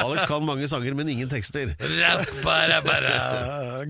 [0.00, 1.74] Alex kan mange sanger, men ingen tekster.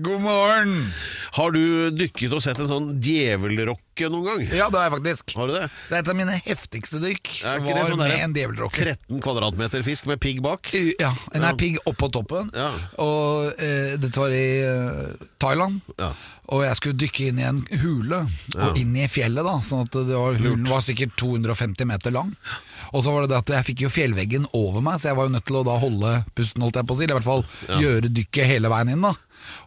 [0.03, 0.93] God morgen!
[1.37, 1.61] Har du
[1.93, 4.41] dykket og sett en sånn djevelrocke noen gang?
[4.55, 5.35] Ja, det har jeg faktisk.
[5.37, 5.67] Har du det?
[5.89, 7.31] Det er et av mine heftigste dykk.
[7.43, 8.91] Er ikke var det sånn med der en djevelrocker.
[8.95, 10.71] 13 kvadratmeter fisk med pigg bak?
[11.01, 12.49] Ja, en er pigg oppå toppen.
[12.55, 12.71] Ja.
[13.03, 15.79] Og eh, dette var i eh, Thailand.
[15.99, 16.13] Ja.
[16.49, 18.23] Og jeg skulle dykke inn i en hule,
[18.57, 19.45] og inn i fjellet.
[19.45, 22.33] da Sånn at det var, Hulen var sikkert 250 meter lang.
[22.89, 25.29] Og så var det det at jeg fikk jo fjellveggen over meg, så jeg var
[25.29, 27.05] jo nødt til å da holde pusten, holdt jeg på å si.
[27.05, 29.05] Eller i hvert fall gjøre dykket hele veien inn.
[29.05, 29.13] da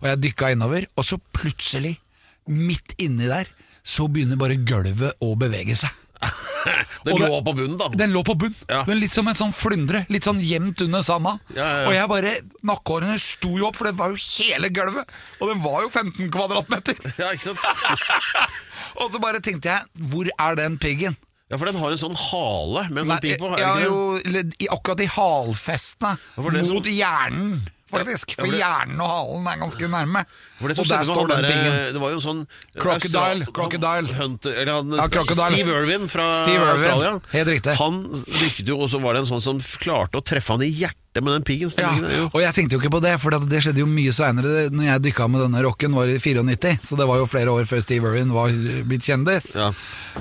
[0.03, 1.97] Og jeg dykka innover, og så plutselig,
[2.49, 3.47] midt inni der,
[3.83, 5.91] så begynner bare gulvet å bevege seg.
[7.03, 7.89] Den lå på bunnen, da.
[7.99, 8.85] Den lå på bunn, Ja.
[8.95, 10.05] litt som en sånn flyndre.
[10.15, 11.33] Litt sånn gjemt under sanda.
[11.57, 11.87] Ja, ja.
[11.89, 15.11] Og jeg bare Nakkehårene sto jo opp, for det var jo hele gulvet!
[15.43, 17.01] Og den var jo 15 kvadratmeter!
[17.19, 17.67] Ja, ikke sant?
[19.03, 21.17] Og så bare tenkte jeg, hvor er den piggen?
[21.51, 23.51] Ja, for den har en sånn hale med en sånn pigg på.
[23.57, 23.97] er ja, jo,
[24.73, 27.59] akkurat i halfestene, Mot som- mot hjernen,
[27.93, 28.35] faktisk.
[28.39, 30.25] For hjernen og halen er ganske nærme.
[30.63, 31.77] Det, Og der står den piggen.
[31.97, 32.43] Det var jo en sånn
[32.79, 34.15] Crocodile, Austra- crocodile.
[34.19, 35.51] Hunter, eller han, Ja, crocodile.
[35.53, 37.21] Steve Irwin fra Steve Irwin, Australia.
[37.33, 37.77] helt riktig.
[37.83, 40.71] Han dykket jo, og så var det en sånn som klarte å treffe han i
[40.73, 41.73] hjertet med den piggen.
[41.77, 42.21] Ja, det?
[42.33, 44.71] Og jeg tenkte jo ikke på det, for det skjedde jo mye seinere.
[44.73, 47.69] Når jeg dykka med denne rocken, var i 94, så det var jo flere år
[47.69, 48.55] før Steve Irwin var
[48.89, 49.53] blitt kjendis.
[49.61, 49.69] Ja.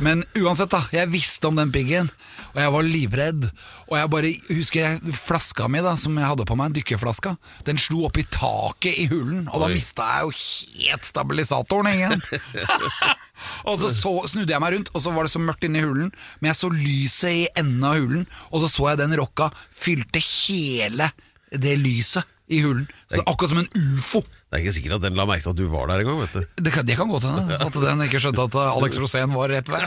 [0.04, 0.84] Men uansett, da.
[0.92, 2.12] Jeg visste om den piggen,
[2.52, 3.48] og jeg var livredd.
[3.88, 7.80] Og jeg bare husker jeg flaska mi, da, som jeg hadde på meg, dykkerflaska, den
[7.80, 10.36] slo opp i taket i hulen, og da mista jeg jo
[10.84, 12.24] helt stabilisatoren igjen.
[13.66, 15.86] og så, så snudde jeg meg rundt, og så var det så mørkt inni i
[15.86, 19.50] hulen, men jeg så lyset i enden av hulen, og så så jeg den rocka
[19.72, 21.12] fylte hele
[21.52, 22.88] det lyset i hulen.
[23.12, 24.22] Så akkurat som en ufo.
[24.52, 26.26] Det er ikke sikkert at den la merke til at du var der engang.
[26.60, 29.72] Det kan, det kan godt hende at den ikke skjønte at Alex Rosén var rett
[29.72, 29.86] ved.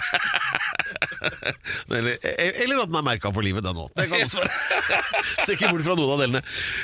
[1.94, 3.90] Eller, eller at den er merka for livet, den òg.
[3.96, 4.98] Det kan også være.
[5.44, 6.42] Ser ikke bort fra noen av delene.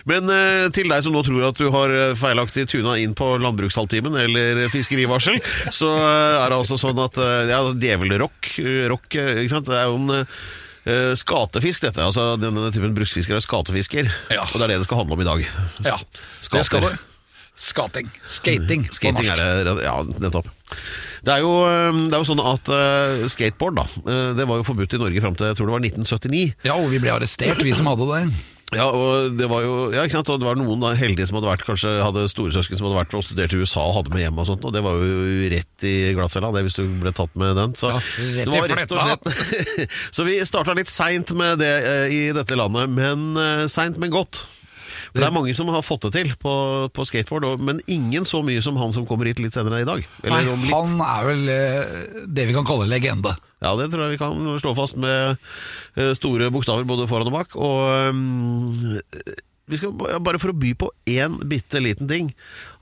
[0.09, 3.33] Men eh, til deg som nå tror at du har eh, feilaktig tuna inn på
[3.43, 5.41] landbrukshalvtimen eller fiskerivarsel,
[5.81, 8.55] så eh, er det altså sånn at eh, ja, djevelrock,
[8.93, 9.71] rock, ikke sant.
[9.71, 10.27] Det er jo en
[10.81, 12.01] Uh, skatefisk, dette.
[12.01, 14.09] Altså Denne typen bruksfisker er skatefisker.
[14.33, 14.47] Ja.
[14.47, 15.45] Og det er det det skal handle om i dag.
[15.85, 16.95] Ja, det skal det.
[17.61, 18.09] Skating.
[18.25, 19.31] Skating, på norsk.
[19.37, 20.49] er det, ja, nettopp.
[21.27, 24.61] Det er jo, eh, det er jo sånn at uh, skateboard da, eh, det var
[24.61, 26.47] jo forbudt i Norge fram til jeg tror det var 1979.
[26.67, 28.25] Ja, og vi ble arrestert, vi som hadde det.
[28.71, 31.41] Ja, og det var jo Ja, ikke sant, og det var noen da, heldige som
[31.41, 34.23] hadde vært Kanskje hadde storesøsken som hadde vært og studert i USA og hadde med
[34.23, 37.35] hjem og sånt, og det var jo rett i glattcella, det hvis du ble tatt
[37.41, 37.75] med den.
[37.79, 37.99] Så, Ja,
[38.39, 42.59] det var rett og slett Så vi starta litt seint med det eh, i dette
[42.59, 44.45] landet, men eh, seint, men godt.
[45.11, 46.55] For det er mange som har fått det til på,
[46.95, 49.89] på skateboard, og, men ingen så mye som han som kommer hit litt senere i
[49.89, 50.07] dag.
[50.23, 51.95] Eller Nei, han er vel eh,
[52.31, 53.35] det vi kan kalle legende.
[53.61, 55.37] Ja, det tror jeg vi kan slå fast med
[55.99, 57.59] eh, store bokstaver både foran og bak.
[57.59, 58.71] Og um,
[59.71, 62.33] vi skal bare for å by på én bitte liten ting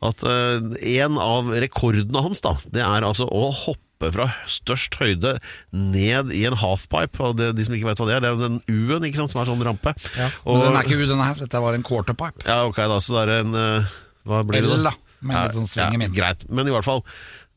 [0.01, 5.35] At uh, en av rekordene hans da Det er altså å hoppe fra størst høyde
[5.75, 7.21] ned i en halfpipe.
[7.25, 9.35] Og det, de som ikke vet hva det er, det er den U-en ikke sant,
[9.35, 9.95] som er sånn rampe.
[10.15, 11.39] Men og, den er ikke U, denne her.
[11.43, 12.47] Dette var en quarterpipe.
[12.47, 13.97] ja, ok, da, så det er en eh,
[14.29, 14.95] Hva blir det da?
[15.19, 16.17] med litt sånn sving i midten.
[16.19, 17.03] Greit, men i hvert fall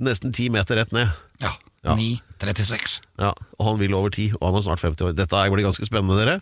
[0.01, 1.11] nesten ti meter rett ned.
[1.43, 1.53] Ja.
[1.81, 1.95] Ja.
[1.97, 2.99] 9,36.
[3.17, 5.13] Ja, og han vil over 10, og han er snart 50 år.
[5.17, 6.35] Dette blir ganske spennende, dere.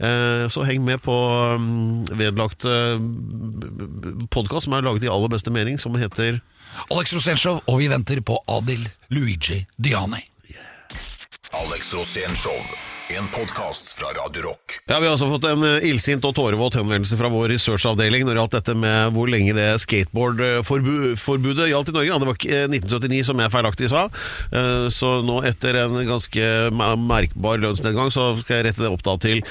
[0.00, 1.16] Eh, så heng med på
[1.60, 2.96] mm, vedlagt eh,
[4.32, 6.40] podkast som er laget i aller beste mening, som heter
[6.90, 8.82] Alex Rosénshow, og vi venter på Adil
[9.14, 10.22] Luigi Diani.
[11.56, 12.58] Alex Rosénshow.
[13.16, 14.80] En podkast fra Radio Rock.
[14.90, 18.34] Ja, Vi har altså fått en eh, illsint og tårevåt henvendelse fra vår researchavdeling når
[18.34, 22.08] det gjaldt dette med hvor lenge det skateboardforbudet gjaldt i Norge.
[22.10, 24.02] Ja, det var ikke eh, 1979, som jeg feilaktig sa.
[24.50, 26.50] Eh, Så nå, etter en ganske
[27.06, 29.44] merkbar lønnsnedgang, så skal jeg rette det opp da til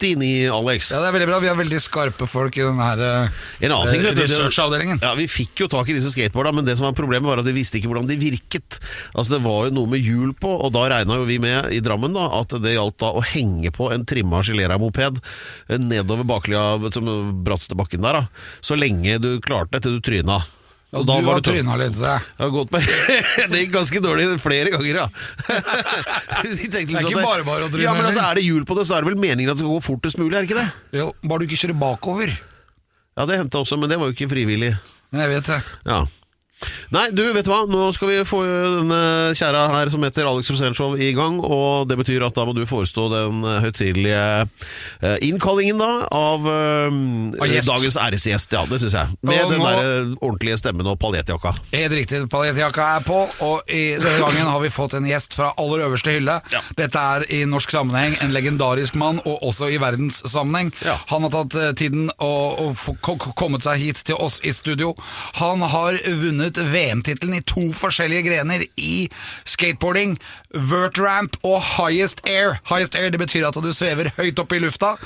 [0.00, 0.90] 1989, Alex.
[0.92, 1.38] Ja, det er veldig bra.
[1.42, 3.28] Vi har veldig skarpe folk i denne her, eh,
[3.66, 5.00] En annen ting, vet researchavdelingen.
[5.02, 7.48] Ja, Vi fikk jo tak i disse skateboarda, men det som var problemet var at
[7.48, 8.80] vi visste ikke hvordan de virket.
[9.14, 11.80] Altså Det var jo noe med hjul på, og da regna jo vi med i
[11.80, 15.20] Drammen da at det gjaldt da å henge på en trimma Gilera-moped
[15.68, 18.26] eh, nedover baklia som bratteste bakken der, da.
[18.60, 20.40] Så lenge du klarte det til du tryna.
[20.90, 21.94] Og du var har det tryna litt.
[21.94, 22.14] Det.
[22.18, 22.80] Jeg har gått på
[23.52, 25.06] Det gikk ganske dårlig flere ganger, ja.
[26.42, 28.24] det Det er ikke bare bare å tryne, Ja, men altså.
[28.26, 30.18] Er det hjul på det, så er det vel meningen at det skal gå fortest
[30.18, 30.98] mulig, er det ikke det?
[30.98, 32.34] Jo, bare du ikke kjører bakover.
[33.14, 34.72] Ja, det hendte også, men det var jo ikke frivillig.
[35.14, 35.60] Jeg vet det.
[35.86, 36.02] Ja.
[36.92, 37.62] Nei, du, vet du hva?
[37.70, 39.00] Nå skal vi få denne
[39.38, 42.62] kjæra her som heter Alex Rosenshov i gang, og det betyr at da må du
[42.68, 44.24] forestå den høytidelige
[45.00, 46.44] eh, innkallingen da av
[47.48, 47.68] gjest.
[47.70, 49.14] dagens æresgjest, ja, det syns jeg.
[49.22, 51.54] Med Og den nå- der eh, ordentlige stemmen og paljettjakka.
[51.72, 55.52] Helt riktig, paljettjakka er på, og i denne gangen har vi fått en gjest fra
[55.60, 56.40] aller øverste hylle.
[56.52, 56.60] Ja.
[56.78, 60.72] Dette er i norsk sammenheng en legendarisk mann, og også i verdenssammenheng.
[60.84, 60.98] Ja.
[61.14, 62.60] Han har tatt tiden og,
[63.00, 64.92] og kommet seg hit til oss i studio.
[65.40, 69.08] Han har vunnet VM-tittelen i to forskjellige grener i
[69.48, 70.16] skateboarding.
[70.50, 72.58] Vert ramp og highest air.
[72.70, 74.96] Highest air det betyr at du svever høyt opp i lufta.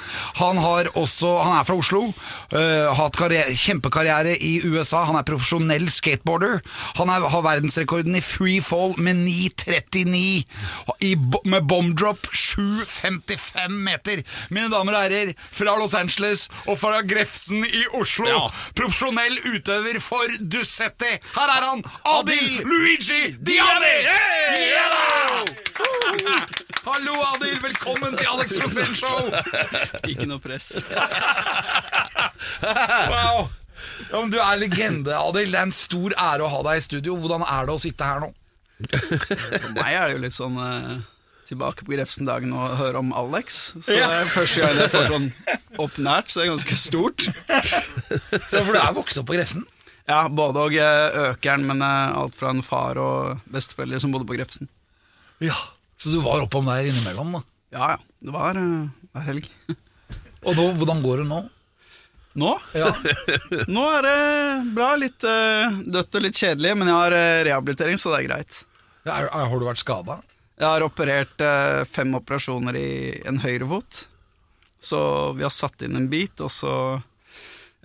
[0.41, 2.07] Han har også, han er fra Oslo,
[2.55, 3.19] Har hatt
[3.59, 5.05] kjempekarriere i USA.
[5.09, 6.61] Han er profesjonell skateboarder.
[6.99, 10.45] Han er, har verdensrekorden i free fall med 9,39.
[11.51, 14.23] Med bomb drop 7,55 meter.
[14.51, 18.29] Mine damer og herrer, fra Los Angeles og fra Grefsen i Oslo.
[18.29, 18.49] Ja.
[18.77, 21.13] Profesjonell utøver for Dussetti.
[21.35, 23.95] Her er han, Adil Luigi Diani!
[24.07, 24.71] Hey!
[24.71, 25.45] Yeah!
[26.85, 27.57] Hallo, Adil.
[27.65, 29.31] Velkommen til Alex Rosén Show.
[30.11, 30.69] Ikke noe press.
[32.63, 33.49] Wow.
[34.11, 35.51] Ja, men du er legende, Adil.
[35.51, 37.17] Det er en stor ære å ha deg i studio.
[37.23, 38.31] Hvordan er det å sitte her nå?
[38.93, 40.95] For meg er det jo litt sånn uh
[41.45, 43.75] tilbake på Grefsen-dagen å høre om Alex.
[43.85, 44.23] Så Ja.
[44.33, 45.27] første gang jeg får sånn
[45.85, 47.27] opp nært, så det er ganske stort.
[47.53, 47.61] Ja,
[48.65, 49.67] For du er vokst opp på Grefsen?
[50.09, 54.37] Ja, både og økeren, men eh, alt fra en far og besteforeldre som bodde på
[54.37, 54.69] Grefsen.
[55.41, 55.57] Ja.
[55.97, 57.43] Så du var oppom der innimellom, da.
[57.75, 57.99] Ja, ja.
[58.25, 59.49] Det var eh, hver helg.
[60.45, 61.41] Og nå, hvordan går det nå?
[62.41, 62.51] Nå?
[62.77, 62.91] Ja.
[63.75, 64.19] Nå er det
[64.77, 64.91] bra.
[65.01, 68.59] Litt eh, dødt og litt kjedelig, men jeg har eh, rehabilitering, så det er greit.
[69.05, 70.19] Ja, er, har du vært skada?
[70.61, 71.43] Jeg har operert
[71.91, 72.91] fem operasjoner i
[73.27, 74.05] en høyrefot.
[74.85, 75.01] Så
[75.35, 76.75] vi har satt inn en bit, og så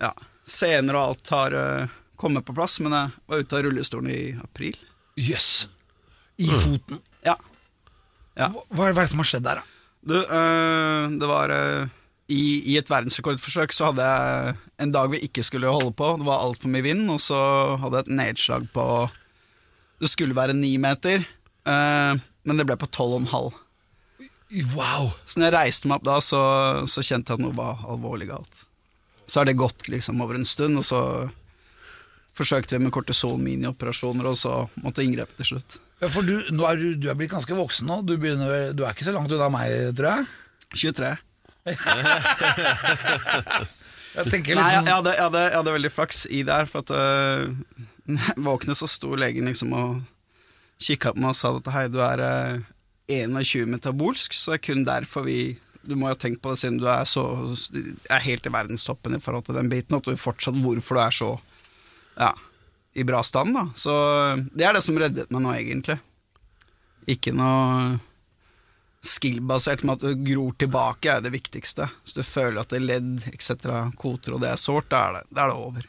[0.00, 0.12] Ja,
[0.46, 1.56] sener og alt har
[2.20, 4.76] kommet på plass, men jeg var ute av rullestolen i april.
[5.20, 5.68] Jøss.
[6.40, 7.00] I foten?
[7.26, 7.36] Ja.
[8.38, 8.50] ja.
[8.68, 9.80] Hva, hva er det som har skjedd der, da?
[10.00, 11.90] Du, eh, det var eh,
[12.32, 16.14] i, I et verdensrekordforsøk så hadde jeg en dag vi ikke skulle holde på.
[16.20, 17.40] Det var altfor mye vind, og så
[17.82, 18.86] hadde jeg et nedslag på
[20.00, 21.26] Det skulle være ni meter,
[21.68, 23.58] eh, men det ble på tolv og en halv.
[24.74, 25.12] Wow.
[25.28, 26.40] Så når jeg reiste meg opp da, så,
[26.90, 28.64] så kjente jeg at noe var alvorlig galt.
[29.28, 31.02] Så har det gått liksom over en stund, og så
[32.36, 34.52] forsøkte vi med kortison minioperasjoner, og så
[34.84, 35.70] måtte inngrep til slutt.
[36.00, 37.96] Ja, for du, er du, du er blitt ganske voksen nå.
[38.08, 39.68] Du, begynner, du er ikke så langt unna meg,
[39.98, 40.22] tror jeg.
[40.72, 41.12] 23.
[44.10, 46.54] Jeg tenker Nei, jeg, liksom jeg, hadde, jeg, hadde, jeg hadde veldig flaks i det
[46.54, 47.54] her, for at øh,
[48.10, 49.90] jeg våknet, så sto legen liksom og
[50.82, 52.58] kikka på meg og sa at hei, du er øh,
[53.10, 56.58] 21 metabolsk, så det er kun derfor vi Du må jo ha tenkt på det
[56.60, 57.22] siden du er så
[58.12, 61.14] er helt i verdenstoppen i forhold til den biten, at du fortsatt hvorfor du er
[61.16, 61.30] så
[62.18, 62.34] ja,
[62.94, 63.66] i bra stand, da.
[63.78, 63.94] Så
[64.54, 65.98] det er det som reddet meg nå, egentlig.
[67.10, 67.98] Ikke noe
[69.06, 71.88] skill-basert med at du gror tilbake, er det viktigste.
[72.04, 73.54] Hvis du føler at det er ledd etc.
[74.00, 75.86] koter, og det er sårt, da er det, da er det over.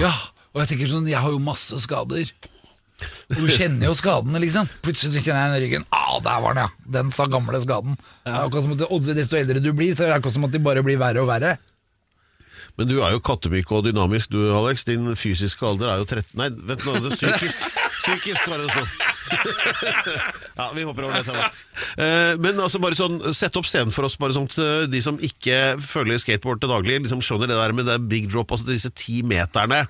[0.00, 0.14] Ja,
[0.54, 2.30] og jeg tenker sånn, jeg har jo masse skader.
[3.28, 4.66] Og du kjenner jo skadene, liksom.
[4.82, 5.84] Plutselig kjenner jeg den ryggen.
[5.94, 6.92] Ah, der var den, ja!
[6.98, 7.98] Den sa gamle skaden.
[8.24, 10.48] Det er akkurat som at, og desto eldre du blir, så er det akkurat som
[10.48, 11.58] at de bare blir verre og verre.
[12.78, 14.84] Men du er jo kattemyk og dynamisk du, Alex.
[14.86, 17.64] Din fysiske alder er jo 13 Nei, vent nå, det psykisk.
[17.98, 18.92] Psykisk var det sånn.
[20.58, 21.48] ja, vi hopper over det.
[21.98, 25.18] Eh, Men altså bare sånn, sett opp scenen for oss, bare sånn at de som
[25.18, 28.92] ikke følger skateboard til daglig, liksom skjønner det der med det big drop, altså disse
[28.94, 29.84] ti meterne.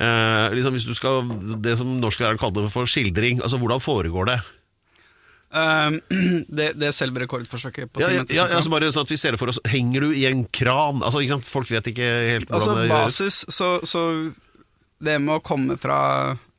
[0.00, 1.28] Eh, liksom hvis du skal,
[1.60, 4.40] Det som norsklæreren kaller det for skildring, altså hvordan foregår det?
[5.52, 5.98] Ehm,
[6.48, 8.34] det, det er selve rekordforsøket på Ja, 10 ja, meter.
[8.34, 8.56] ja, sykkel.
[8.56, 11.02] altså bare sånn at vi ser det for oss Henger du i en kran?
[11.04, 11.50] Altså, ikke sant?
[11.52, 12.96] Folk vet ikke helt hvordan Altså det gjøres.
[12.96, 14.04] basis, så, så
[15.02, 16.00] det med å komme fra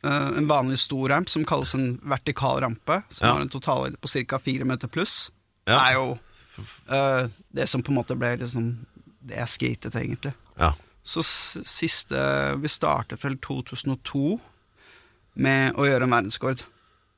[0.03, 3.29] Uh, en vanlig stor ramp som kalles en vertikal rampe, som Ja.
[3.38, 4.35] har en totalhøyde på ca.
[4.38, 5.29] fire meter pluss,
[5.65, 5.77] Ja.
[5.79, 6.19] er jo
[6.91, 8.85] uh, det som på en måte ble liksom
[9.23, 10.33] Det er skatet, egentlig.
[10.59, 10.73] Ja.
[11.05, 12.19] Så siste
[12.59, 14.41] Vi startet vel 2002
[15.38, 16.63] med å gjøre en verdensrekord.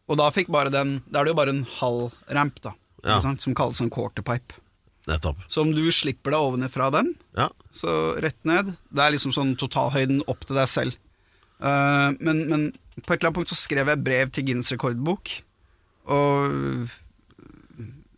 [0.10, 2.76] Og da fikk bare den Da er det jo bare en halv ramp, da.
[3.04, 3.16] Ja.
[3.16, 3.42] Ikke sant?
[3.46, 4.60] Som kalles en quarterpipe.
[5.10, 5.44] Nettopp.
[5.50, 7.50] Så om du slipper deg ovenfra den, Ja.
[7.72, 10.96] så rett ned Det er liksom sånn totalhøyden opp til deg selv.
[11.62, 12.64] Uh, men, men
[13.06, 15.30] på et eller annet punkt så skrev jeg brev til Guinness rekordbok,
[16.12, 16.90] og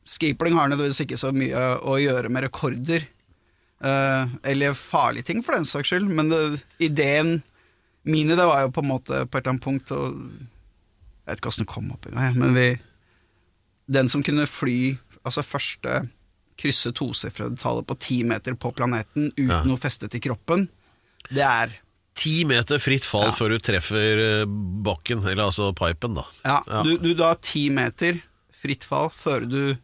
[0.08, 3.04] Skipling har nødvendigvis ikke så mye å gjøre med rekorder.
[3.84, 7.42] Uh, eller farlige ting, for den saks skyld, men det, ideen
[8.08, 10.02] min det var jo på en måte på et eller annet punkt å
[11.28, 12.68] Jeg vet ikke åssen det kom opp engang, jeg, men vi
[14.00, 15.98] Den som kunne fly Altså første
[16.58, 19.60] krysse tosifrede tallet på ti meter på planeten uten Ja.
[19.68, 20.70] noe festet i kroppen,
[21.30, 21.76] det er
[22.18, 23.32] ti meter fritt fall Ja.
[23.36, 26.24] før du treffer eh, bakken, eller altså pipen, da.
[26.46, 26.82] Ja, Ja.
[26.82, 28.22] Du, du da har ti meter
[28.58, 29.78] fritt fall før du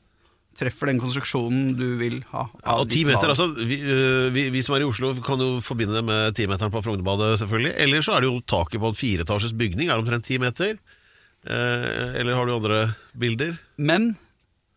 [0.58, 2.48] treffer den konstruksjonen du vil ha.
[2.64, 5.60] Ja, og ti meter, altså vi, øh, vi, vi som er i Oslo kan jo
[5.62, 7.74] forbinde det med timeteren på Frognerbadet, selvfølgelig.
[7.78, 10.78] Eller så er det jo taket på en fireetasjes bygning er omtrent ti meter.
[11.44, 12.80] Eh, eller har du andre
[13.20, 13.58] bilder?
[13.78, 14.14] Men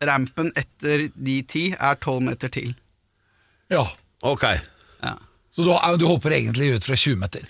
[0.03, 2.73] rampen etter de ti er tolv meter til.
[3.73, 3.85] Ja.
[4.25, 4.43] Ok.
[5.03, 5.13] Ja,
[5.53, 7.43] Så du, du hopper egentlig ut fra 20 meter.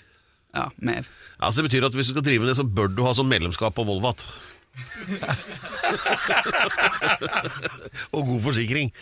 [0.54, 1.06] ja mer.
[1.38, 3.30] Altså Det betyr at hvis du skal drive med det, så bør du ha sånn
[3.30, 4.26] medlemskap på Volvat.
[8.14, 8.92] og god forsikring.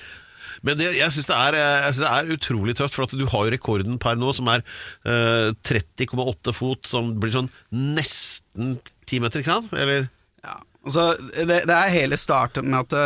[0.65, 3.47] Men det, jeg syns det, er, eh, det er utrolig tøft, for at du har
[3.47, 4.61] jo rekorden per nå, som er
[5.05, 9.75] eh, 30,8 fot, som blir sånn nesten 10 meter, ikke sant?
[9.77, 10.09] Eller?
[10.45, 10.59] Ja.
[10.87, 12.97] Altså, det, det er hele starten med at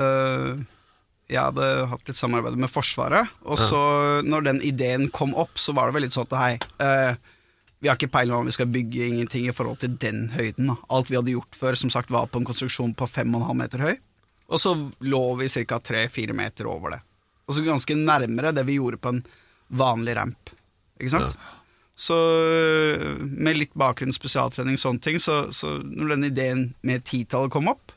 [0.00, 0.64] øh,
[1.32, 3.32] jeg hadde hatt litt samarbeid med Forsvaret.
[3.44, 3.80] Og så,
[4.24, 6.52] når den ideen kom opp, så var det vel litt sånn at hei,
[6.84, 7.16] øh,
[7.82, 10.70] vi har ikke peiling på om vi skal bygge ingenting i forhold til den høyden.
[10.70, 10.76] Da.
[10.96, 13.92] Alt vi hadde gjort før, som sagt, var på en konstruksjon på 5,5 meter høy.
[14.46, 14.72] Og så
[15.02, 15.80] lå vi ca.
[15.82, 17.00] 3-4 meter over det.
[17.46, 19.20] Og så ganske nærmere det vi gjorde på en
[19.76, 20.54] vanlig ramp.
[21.00, 21.36] Ikke sant?
[21.96, 27.52] Så øh, med litt bakgrunn, spesialtrening, sånne ting, så, så når denne ideen med titallet
[27.54, 27.94] kom opp,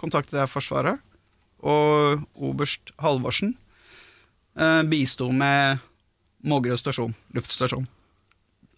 [0.00, 1.02] kontaktet jeg Forsvaret,
[1.66, 3.54] og oberst Halvorsen
[4.56, 5.82] eh, bisto med
[6.46, 7.86] Mågerø stasjon, luftstasjon.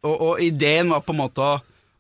[0.07, 1.49] Og, og ideen var på en måte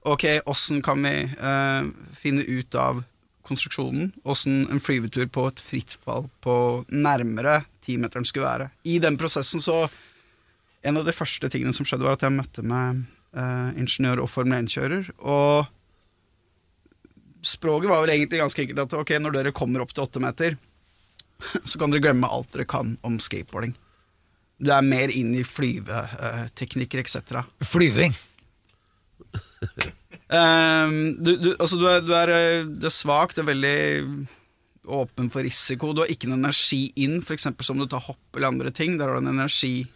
[0.08, 3.02] Ok, åssen kan vi eh, finne ut av
[3.44, 4.12] konstruksjonen?
[4.24, 6.54] Åssen en flyvetur på et fritt fall på
[6.88, 8.68] nærmere timeteren skulle være.
[8.88, 9.82] I den prosessen så
[10.87, 13.02] En av de første tingene som skjedde, var at jeg møtte med
[13.35, 15.11] uh, ingeniør og Formel 1-kjører.
[15.18, 15.66] Og
[17.47, 20.56] språket var vel egentlig ganske enkelt at ok, når dere kommer opp til åtte meter,
[21.68, 23.75] så kan dere glemme alt dere kan om skateboarding.
[24.58, 27.44] Du er mer inn i flyveteknikker etc.
[27.62, 28.14] Flyving.
[30.35, 32.35] um, du, du, altså du er, du er,
[32.66, 33.78] du er svak, du er veldig
[34.88, 35.92] åpen for risiko.
[35.92, 37.50] Du har ikke noen energi inn, f.eks.
[37.66, 38.97] som du tar hopp eller andre ting.
[38.99, 39.87] Der har du en energi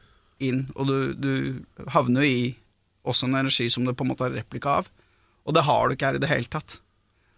[0.42, 2.56] inn, og du, du havner jo i
[3.08, 4.88] også en energi som du på en måte har replika av.
[5.46, 6.76] Og det har du ikke her i det hele tatt.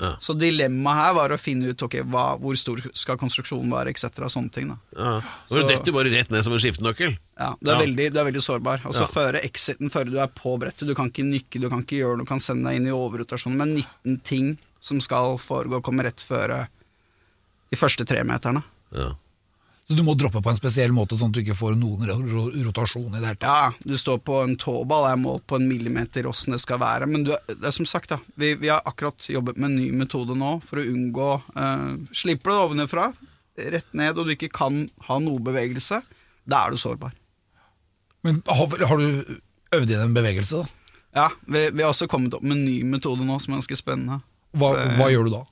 [0.03, 0.17] Ja.
[0.21, 4.27] Så dilemmaet her var å finne ut okay, hva, hvor stor skal konstruksjonen være, etc.
[4.29, 4.69] Sånne ting.
[4.73, 5.13] da Ja.
[5.23, 7.17] Og du Så- detter jo bare rett ned som en skiftenøkkel.
[7.39, 7.81] ja, du, er Ja.
[7.81, 8.85] Veldig, du er veldig sårbar.
[8.87, 9.07] Og så Ja.
[9.07, 10.87] føre exiten før du er på brettet.
[10.89, 12.91] Du kan ikke nykke, du kan ikke gjøre noe, du kan sende deg inn i
[12.91, 13.57] overrotasjon.
[13.57, 16.67] Men 19 ting som skal foregå, kommer rett føre
[17.71, 18.65] de første tremeterne.
[18.93, 19.13] Ja.
[19.85, 23.11] Så du må droppe på en spesiell måte, sånn at du ikke får noen rotasjon
[23.11, 23.45] i det hele tatt.
[23.45, 27.09] Ja, du står på en tåball, er målt på en millimeter åssen det skal være.
[27.11, 29.91] Men du, det er som sagt, da, vi, vi har akkurat jobbet med en ny
[30.05, 31.85] metode nå for å unngå eh,
[32.17, 33.11] Slipper du det ovenfra,
[33.77, 36.01] rett ned, og du ikke kan ha noe bevegelse,
[36.49, 37.13] da er du sårbar.
[38.25, 39.37] Men har, har du
[39.77, 40.81] øvd inn en bevegelse, da?
[41.15, 43.79] Ja, vi, vi har også kommet opp med en ny metode nå som er ganske
[43.79, 44.23] spennende.
[44.57, 45.45] Hva, hva gjør du da?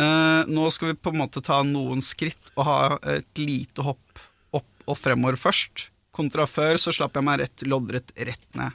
[0.00, 2.78] Eh, nå skal vi på en måte ta noen skritt og ha
[3.18, 4.22] et lite hopp
[4.56, 5.88] opp og fremover først.
[6.16, 8.72] Kontra før så slapp jeg meg rett loddrett rett ned.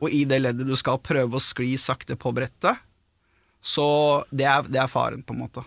[0.00, 2.78] Og i det leddet du skal prøve å skli sakte på brettet,
[3.60, 3.84] så
[4.32, 5.62] det er, det er faren, på en måte.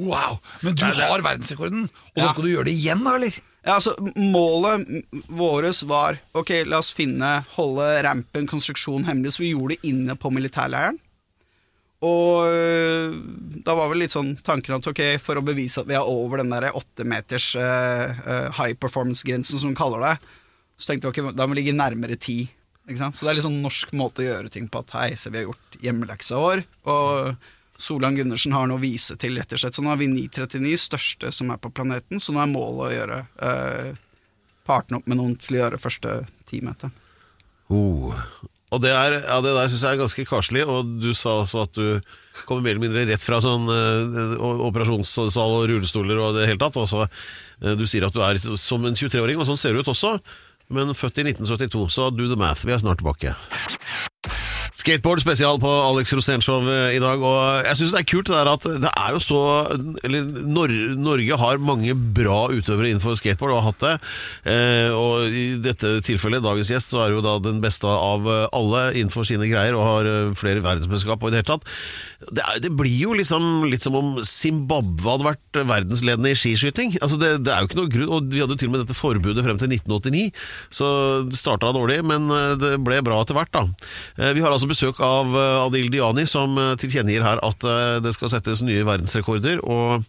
[0.00, 0.38] Wow!
[0.64, 2.30] Men du har verdensrekorden, og da Ja.
[2.32, 3.36] skal du gjøre det igjen, da, eller?
[3.62, 4.88] Ja, altså, målet
[5.28, 10.16] vårt var Ok, la oss finne, holde rampen, konstruksjon hemmelig, så vi gjorde det inne
[10.16, 10.96] på militærleiren.
[12.02, 12.48] Og
[13.66, 16.42] da var vel litt sånn tanken at ok, for å bevise at vi er over
[16.42, 20.16] den der åtte meters øh, øh, high performance-grensen, som de kaller det,
[20.76, 22.44] så tenkte vi ok, da må vi ligge nærmere ti.
[22.82, 24.82] Så det er litt sånn norsk måte å gjøre ting på.
[24.82, 26.64] At hei, se, vi har gjort hjemmeleksa vår.
[26.90, 29.76] Og Solan Gundersen har noe å vise til, rett og slett.
[29.78, 32.20] Så nå har vi 939, største som er på planeten.
[32.22, 34.02] Så nå er målet å gjøre øh,
[34.66, 36.16] partene opp med noen til å gjøre første
[36.50, 36.94] timeteren.
[37.72, 38.18] Oh.
[38.72, 41.64] Og det, er, ja, det der syns jeg er ganske karslig, og du sa også
[41.66, 42.14] at du
[42.48, 44.38] kommer mer eller mindre rett fra sånn uh,
[44.68, 46.78] operasjonssal og rullestoler og det hele tatt.
[46.80, 47.04] Og så,
[47.60, 50.16] eh, du sier at du er som en 23-åring, og sånn ser du ut også,
[50.72, 52.64] men født i 1972, så do the math.
[52.64, 53.36] Vi er snart tilbake.
[54.72, 58.50] Skateboard spesial på Alex Rosénshow i dag, og jeg syns det er kult det der
[58.50, 59.40] at det er jo så
[60.02, 63.94] Eller Nor Norge har mange bra utøvere innenfor skateboard, og har hatt det.
[64.54, 68.86] Eh, og i dette tilfellet, dagens gjest, så er jo da den beste av alle
[68.96, 71.68] innenfor sine greier, og har eh, flere verdensmesterskap og i det hele tatt.
[72.30, 76.94] Det, det blir jo liksom litt som om Zimbabwe hadde vært verdensledende i skiskyting.
[77.02, 78.84] Altså det, det er jo ikke noe grunn Og vi hadde jo til og med
[78.84, 80.28] dette forbudet frem til 1989,
[80.70, 80.86] så
[81.26, 83.64] det starta dårlig, men eh, det ble bra etter hvert, da.
[84.20, 87.64] Eh, Vi har altså besøk av eh, Adil Diani, som tilkjennegir her at
[88.04, 89.62] det skal settes nye verdensrekorder.
[89.64, 90.04] og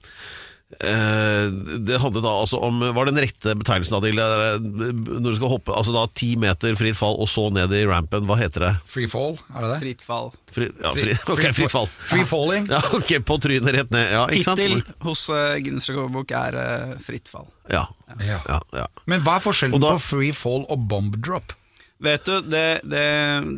[0.80, 4.10] det handlet da altså om Var den rette betegnelsen av det?
[4.14, 7.74] eller, eh, Når du skal hoppe altså da ti meter fritt fall, og så ned
[7.78, 8.72] i rampen, hva heter det?
[8.90, 9.80] Free fall, er det det?
[9.86, 10.32] Fritt fall.
[10.54, 11.88] Fri, ja, fri, ok, fritt fall.
[12.12, 12.68] Free falling.
[12.72, 14.12] Ja, ok, På trynet rett ned.
[14.14, 14.62] Ja, ikke sant?
[14.62, 17.50] Tittel hos uh, Guinness rekordbok er uh, fritt fall.
[17.72, 17.88] Ja,
[18.22, 18.40] Ja.
[18.46, 18.88] ja, ja.
[19.10, 21.56] Men hva er forskjellen da- på free fall og bomb drop?
[22.04, 23.04] Vet du, det, det,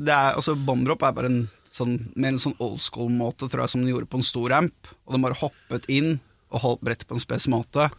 [0.06, 1.40] det er Altså, bombdrop er bare en
[1.76, 4.92] sånn mer en sånn old school-måte, tror jeg, som de gjorde på en stor ramp.
[5.08, 6.20] Og de bare hoppet inn
[6.54, 7.90] og holdt brettet på en spes måte.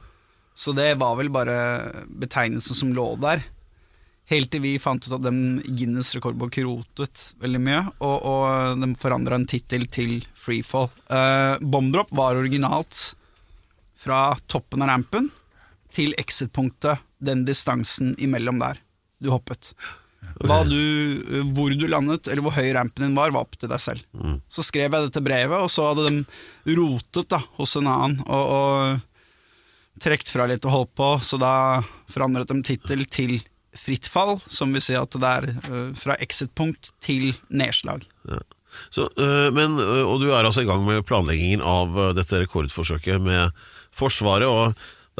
[0.57, 3.45] Så det var vel bare betegnelsen som lå der.
[4.27, 5.33] Helt til vi fant ut at de
[5.69, 10.89] Guinness rekordbok rotet veldig mye, og, og de forandra en tittel til freefall.
[11.07, 13.13] Uh, bombdrop var originalt
[13.97, 15.31] fra toppen av rampen
[15.95, 18.83] til exit-punktet, den distansen imellom der
[19.23, 19.73] du hoppet.
[20.45, 20.81] Hva du,
[21.57, 24.03] hvor du landet, eller hvor høy rampen din var, var opp til deg selv.
[24.53, 28.53] Så skrev jeg dette brevet, og så hadde de rotet da, hos en annen, og,
[28.53, 31.53] og trukket fra litt og holdt på, så da
[32.13, 33.39] forandret de tittel til
[33.77, 38.07] Fritt fall, som vil si at det er uh, fra exit-punkt til nedslag.
[38.93, 43.21] Så, øh, men, øh, og du er altså i gang med planleggingen av dette rekordforsøket
[43.25, 43.53] med
[43.97, 44.49] Forsvaret.
[44.49, 44.75] og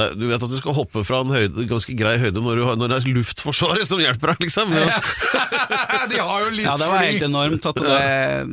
[0.05, 2.65] er- du vet at du skal hoppe fra en høyde, ganske grei høyde når, du
[2.69, 4.75] har, når det er Luftforsvaret som hjelper deg, liksom.
[4.77, 4.99] Ja.
[6.13, 8.01] De har jo litt Ja, det var helt enormt at det,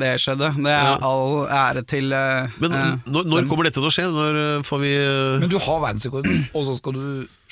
[0.02, 0.52] det skjedde.
[0.66, 4.08] Det er all ære til øh, Men øh, når, når kommer dette til å skje?
[4.14, 4.94] Når øh, får vi
[5.44, 7.04] Men du har verdensrekorden, og så skal du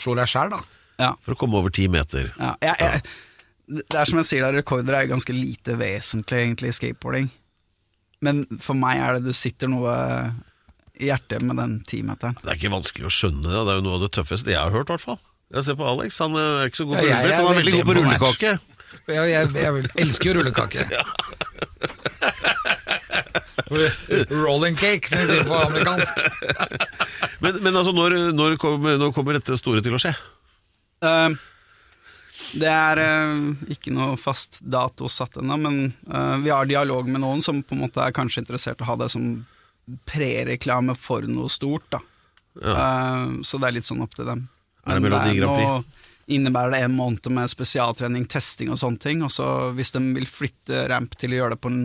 [0.01, 0.62] slå deg sjæl, da.
[1.03, 1.12] ja.
[1.21, 2.31] For å komme over ti meter.
[2.39, 3.03] Ja, jeg, jeg,
[3.91, 7.29] det er som jeg sier, da, rekorder er ganske lite vesentlig egentlig i skateboarding.
[8.25, 9.93] Men for meg er det det sitter noe
[11.01, 12.38] hjertet med den timeteren.
[12.41, 13.60] Det er ikke vanskelig å skjønne det.
[13.60, 15.22] Det er jo noe av det tøffeste jeg har hørt, i hvert fall.
[15.51, 17.60] Jeg ser på Alex, han øh, er ikke så god på Ja, er han er
[17.60, 18.51] veldig god på rullekake.
[19.08, 20.88] Jeg, jeg, jeg elsker jo rullekake.
[24.29, 26.20] Rolling cake, som vi sier på amerikansk.
[27.41, 30.12] Men, men altså, når, når, kommer, når kommer dette store til å skje?
[31.01, 31.34] Uh,
[32.62, 37.24] det er uh, ikke noe fast dato satt ennå, men uh, vi har dialog med
[37.24, 39.25] noen som på en måte er kanskje interessert i å ha det som
[40.08, 41.88] prereklame for noe stort.
[41.92, 42.02] da.
[42.62, 44.48] Eh, så det er litt sånn opp til dem.
[44.86, 45.98] Er det Melodi Grand Prix?
[46.32, 49.24] innebærer det en måned med spesialtrening, testing og sånne ting.
[49.26, 49.46] Og så
[49.76, 51.82] hvis de vil flytte ramp til å gjøre det på en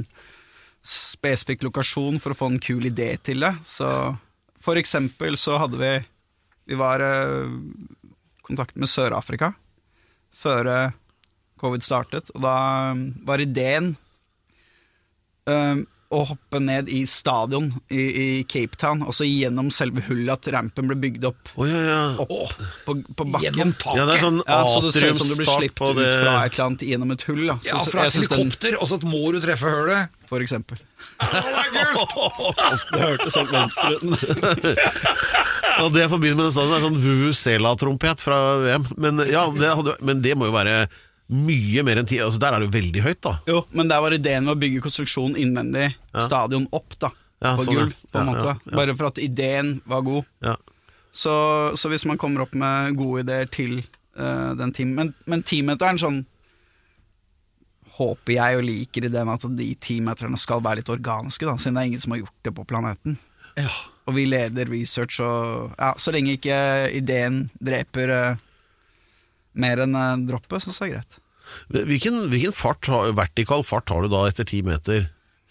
[0.87, 4.17] spesifikk lokasjon for å få en kul idé til det, så
[4.63, 5.91] For eksempel så hadde vi
[6.67, 7.11] Vi var i
[8.43, 9.53] kontakt med Sør-Afrika
[10.37, 10.95] før eh,
[11.59, 12.57] covid startet, og da
[12.93, 13.95] um, var ideen
[15.49, 20.31] um, å hoppe ned i stadion i, i Cape Town, og så gjennom selve hullet,
[20.37, 21.99] at rampen ble bygd opp Oh, ja, ja.
[22.23, 22.53] opp
[22.87, 23.43] på, på bakken.
[23.57, 23.99] Gjennom taket.
[23.99, 26.35] Ja, det er sånn Ja, så det ser ut som du blir sluppet ut fra
[26.45, 27.43] et eller annet gjennom et hull.
[27.51, 27.57] Da.
[27.63, 30.15] Så, Ja, fra et helikopter, og så må du treffe hølet.
[30.27, 30.79] for eksempel.
[32.93, 34.05] Det hørtes helt venstre ut.
[35.83, 38.87] Og det jeg forbinder med den stadion, er sånn Vuvuzela-trompet fra VM.
[38.97, 40.87] Men, ja, det hadde, men det må jo være
[41.27, 43.33] mye mer enn ti altså, Der er det jo veldig høyt, da.
[43.51, 45.89] Jo, men der var ideen med å bygge konstruksjonen innvendig,
[46.23, 47.11] stadion opp, da.
[47.43, 48.47] Ja, på sånn, gulv, på en Ja, måte.
[48.47, 48.77] ja, ja.
[48.79, 50.25] Bare for at ideen var god.
[50.45, 50.55] Ja.
[51.13, 51.33] Så,
[51.77, 53.79] så hvis man kommer opp med gode ideer til
[54.19, 56.19] uh, den team Men, men timeteren sånn
[57.97, 61.83] Håper jeg og liker ideen at de teammeterne skal være litt organiske, da, siden det
[61.85, 63.15] er ingen som har gjort det på planeten.
[64.05, 66.59] Og vi leder research, og ja, så lenge ikke
[66.93, 68.43] ideen dreper eh,
[69.59, 69.97] mer enn
[70.29, 71.21] droppet, syns jeg er greit.
[71.71, 75.07] Hvilken, hvilken fart, vertikal fart har du da etter ti meter?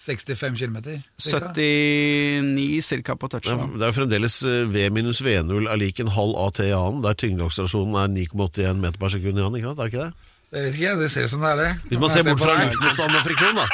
[0.06, 0.78] 65 km.
[1.16, 3.16] 79 ca.
[3.16, 3.48] på touch.
[3.48, 7.02] er, det er fremdeles eh, V minus V0 er lik en halv AT i annen,
[7.06, 9.80] der tyngdeakselerasjonen er 9,81 meter per sekund i annen, ikke sant?
[9.80, 10.32] Er det ikke det?
[10.56, 11.72] Jeg vet ikke, det ser ut som det er det.
[11.90, 13.66] Hvis man ser bort fra luftmotstand og friksjon, da.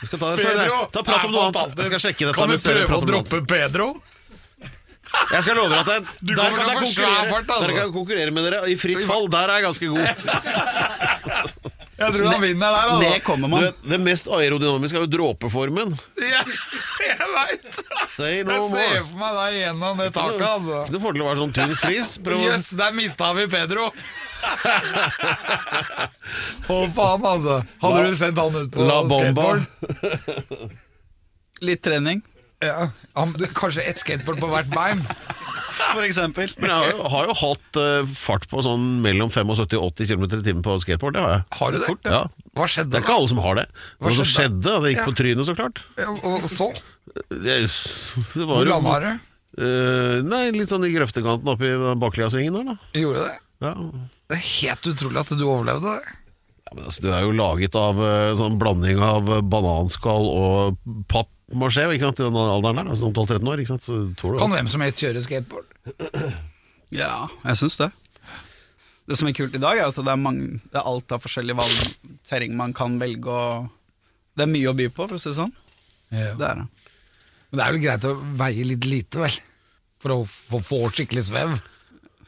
[0.00, 1.78] Vi skal ta, så, Pedro, ta prat om er noe annet.
[1.80, 2.36] Jeg skal sjekke dette.
[2.36, 3.86] Kan vi prøve å droppe Pedro?
[5.32, 7.62] Jeg skal love deg at jeg, der kan jeg konkurrere, fart, altså.
[7.66, 8.60] der kan jeg konkurrere med dere.
[8.70, 10.04] I fritt fall, der er jeg ganske god.
[11.96, 13.20] Jeg tror han vinner der, Det altså.
[13.24, 13.62] kommer man.
[13.64, 15.94] vet, det mest aerodynamiske er jo dråpeformen.
[16.26, 16.42] Ja,
[17.06, 17.78] jeg veit!
[18.10, 19.04] Say no Jeg ser more.
[19.08, 20.80] for meg deg gjennom det taket, altså.
[20.82, 22.10] Ikke noe fordel å være sånn tynn flis.
[22.20, 23.86] Jøss, yes, der mista vi Pedro.
[26.68, 27.56] Hold på han, altså.
[27.86, 29.20] Hadde du sendt han ut på La bomba.
[29.22, 30.76] skateboard?
[31.64, 32.20] Litt trening,
[32.64, 32.88] Ja,
[33.18, 35.02] han, du, kanskje ett skateboard på hvert bein?
[35.76, 36.50] for eksempel.
[36.60, 40.10] Men jeg har jo, har jo hatt uh, fart på sånn mellom 75 og 80
[40.10, 41.16] km i timen på skateboard.
[41.18, 41.46] Det har jeg.
[41.60, 41.94] Har du det?
[42.08, 42.22] Ja.
[42.56, 43.66] Hva Det er ikke alle som har det.
[44.00, 44.28] Hva skjedde?
[44.32, 44.76] skjedde?
[44.84, 45.06] Det gikk Ja.
[45.10, 45.82] på trynet, så klart.
[46.00, 46.70] Ja, Og så?
[47.30, 49.10] Det, det var Hvor landa du?
[49.56, 52.76] Uh, nei, litt sånn i grøftekanten oppi den baksida-svingen der, da.
[53.00, 53.36] Gjorde det?
[53.64, 53.72] Ja.
[54.28, 56.16] Det er helt utrolig at du overlevde det.
[56.66, 60.80] Ja, men altså, du er jo laget av uh, sånn blanding av eh, bananskall og
[61.08, 63.60] papp må skje ikke sant, i den alderen der, altså 12-13 år.
[63.62, 63.86] Ikke sant?
[63.86, 65.68] Så tror du Kan at- hvem som helst kjøre skateboard?
[66.94, 67.90] Ja, jeg syns det.
[69.06, 71.22] Det som er kult i dag, er at det er, mange, det er alt av
[71.22, 71.92] forskjellige valg,
[72.26, 73.68] terreng man kan velge, og
[74.34, 75.52] det er mye å by på, for å si det sånn.
[76.10, 76.32] Ja.
[76.34, 76.66] Det er det.
[77.52, 79.36] Men det er vel greit å veie litt lite, vel?
[80.02, 81.54] For å få, få skikkelig svev.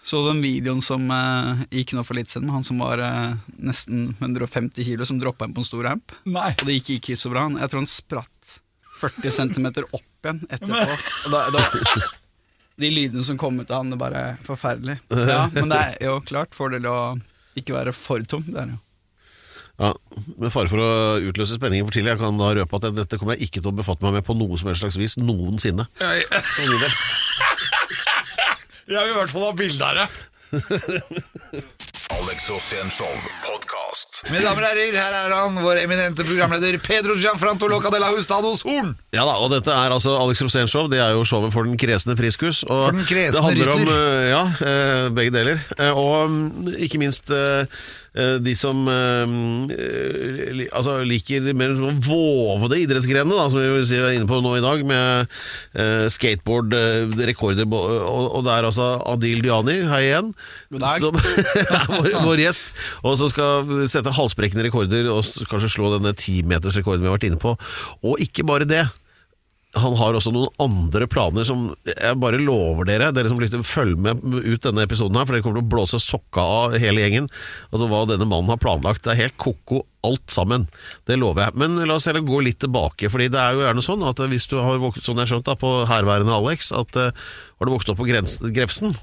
[0.08, 3.34] Så den videoen som eh, gikk nå for litt siden, med han som var eh,
[3.58, 6.14] nesten 150 kilo, som droppa inn på en stor ramp.
[6.30, 6.52] Nei.
[6.54, 7.48] Og det gikk ikke så bra.
[7.58, 8.54] Jeg tror han spratt
[9.00, 10.98] 40 cm opp igjen etterpå.
[11.28, 11.62] Og da, da,
[12.78, 14.98] de lydene som kom ut av han, det er bare forferdelig.
[15.10, 16.98] Ja, Men det er jo klart fordel å
[17.58, 18.44] ikke være for tung.
[18.46, 18.78] Det er jo.
[19.78, 19.92] Ja,
[20.42, 20.90] Med fare for å
[21.22, 23.76] utløse spenningen for tidlig, jeg kan da røpe at dette kommer jeg ikke til å
[23.78, 25.86] befatte meg med på noe som helst slags vis noensinne.
[25.98, 26.82] For min.
[28.88, 30.08] Jeg vil i hvert fall ha bilde av det.
[32.18, 33.12] Alex Rosén Show
[33.98, 34.30] podkast.
[34.32, 38.94] Mine damer og herrer, her er han, vår eminente programleder Pedro Gianfranto Locadella Hustados Horn.
[39.14, 40.88] Ja da, og dette er altså Alex Rosens Show.
[40.88, 42.62] Det er jo showet for den kresne friskus.
[42.68, 43.80] Og For den kresne det handler rytter.
[43.82, 45.58] om Ja, eh, begge deler.
[45.78, 47.66] Eh, Og mm, ikke minst eh, eh,
[48.42, 54.16] de som eh, altså liker mer sånn våvede idrettsgrenene, da, som vi vil si er
[54.16, 55.34] inne på nå i dag, med
[55.78, 60.32] eh, skateboard, eh, rekorder og, og det er altså Adil Diani, hei igjen,
[60.98, 62.72] som er vår, vår gjest,
[63.04, 67.42] og som skal sette halsbrekkende rekorder og kanskje slå denne timetersrekorden vi har vært inne
[67.42, 67.54] på.
[68.02, 68.86] Og ikke bare det.
[69.76, 73.98] Han har også noen andre planer som jeg bare lover dere, dere som lytter, følg
[74.00, 77.26] med ut denne episoden her, for dere kommer til å blåse sokka av hele gjengen.
[77.68, 79.04] Altså hva denne mannen har planlagt.
[79.04, 80.64] Det er helt ko-ko alt sammen.
[81.04, 81.58] Det lover jeg.
[81.60, 84.48] Men la oss heller gå litt tilbake, fordi det er jo gjerne sånn at hvis
[84.48, 87.92] du har vokst, sånn jeg skjønt da, på herværende Alex, at uh, har du vokst
[87.92, 88.96] opp på grens, Grefsen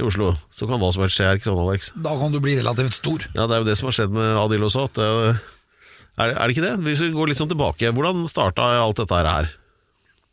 [0.00, 1.92] i Oslo, så kan hva som helst skje, her, ikke sånn Alex?
[2.08, 3.28] Da kan du bli relativt stor.
[3.36, 4.88] Ja, det er jo det som har skjedd med Adil også.
[4.88, 5.44] At uh,
[6.16, 6.74] er, er det ikke det?
[6.88, 9.52] Hvis vi går litt sånn tilbake, hvordan starta alt dette her?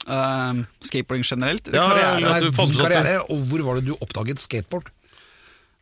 [0.03, 1.69] Eh, skateboarding generelt?
[1.71, 2.39] Ja, karriere?
[2.41, 4.89] Nei, karriere, og hvor var det du oppdaget skateboard?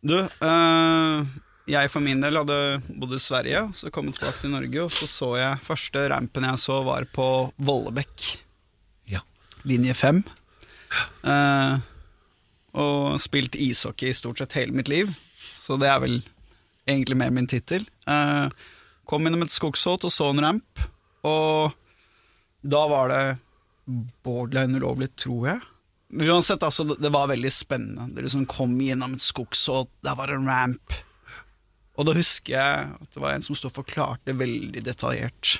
[0.01, 1.25] Du, uh,
[1.69, 2.57] jeg for min del hadde
[2.97, 6.47] bodd i Sverige, så kom jeg tilbake til Norge, og så så jeg første rampen
[6.47, 7.27] jeg så var på
[7.61, 8.25] Vollebekk,
[9.13, 9.21] Ja.
[9.63, 10.23] linje 5.
[11.23, 11.77] Uh,
[12.73, 16.21] og spilt ishockey i stort sett hele mitt liv, så det er vel
[16.87, 17.83] egentlig mer min tittel.
[18.07, 18.47] Eh,
[19.05, 20.83] kom innom et skogsholt og så en ramp,
[21.27, 21.75] og
[22.63, 23.23] da var det
[24.23, 25.61] borderline ulovlig, tror jeg.
[26.11, 28.09] Men uansett, altså, det- var veldig spennende.
[28.15, 30.93] Det liksom kom gjennom et skogsåt, der var det en ramp.
[31.97, 35.59] Og da husker jeg at det var en som sto og forklarte veldig detaljert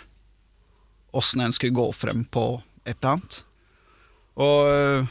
[1.13, 3.43] åssen en skulle gå frem på et eller annet.
[4.37, 5.07] Og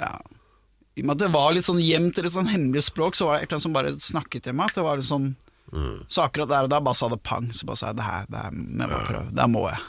[0.00, 0.20] ja
[0.96, 3.26] I og med at det var litt sånn gjemt i litt sånn hemmelig språk, så
[3.26, 4.66] var det et eller annet som bare snakket til meg.
[4.68, 5.34] At det var liksom
[6.08, 7.50] Så akkurat der og da bare sa det pang.
[7.52, 9.30] Så bare sa jeg det her, det her må jeg prøve.
[9.34, 9.80] Det her må jeg.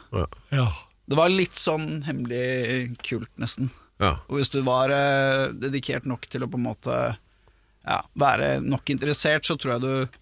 [0.52, 0.68] Ja.
[1.10, 3.72] Det var litt sånn hemmelig kult, nesten.
[4.00, 4.14] Ja.
[4.30, 8.92] Og hvis du var eh, dedikert nok til å på en måte ja, være nok
[8.94, 10.20] interessert, så tror jeg du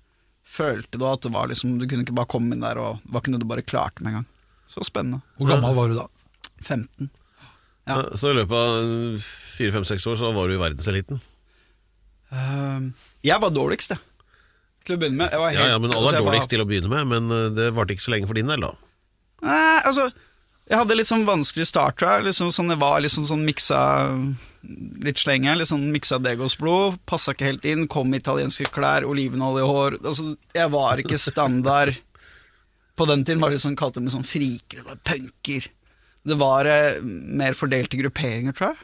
[0.48, 3.12] følte da at det var liksom Du kunne ikke bare komme inn der, og det
[3.12, 4.28] var ikke noe du bare klarte med en gang.
[4.72, 5.20] Så spennende.
[5.38, 6.08] Hvor gammel var du da?
[6.64, 7.10] 15.
[7.88, 8.02] Ja.
[8.20, 11.20] Så i løpet av fire-fem-seks år så var du i verdenseliten.
[12.32, 12.90] Uh,
[13.24, 14.02] jeg var dårligst, jeg.
[14.88, 15.32] Til å begynne med.
[15.32, 17.08] Jeg var Ja, helt, ja, men altså, alle er dårligst var- til å begynne med,
[17.12, 18.72] men eh, det varte ikke så lenge for din del, da.
[19.44, 20.08] Nei, altså
[20.68, 22.26] Jeg hadde litt sånn vanskelig start, tror jeg.
[22.28, 23.82] Liksom sånn, jeg var liksom sånn miksa
[25.06, 25.54] Litt slenge.
[25.56, 26.98] Litt sånn miksa Degos-blod.
[27.08, 27.86] Passa ikke helt inn.
[27.88, 29.96] Kom i italienske klær, olivenolje i hår.
[30.02, 31.94] Altså, jeg var ikke standard.
[32.98, 35.70] På den tiden var det sånn, kalte de meg sånn friker, det var punker.
[36.28, 38.84] Det var eh, mer fordelte grupperinger, tror jeg.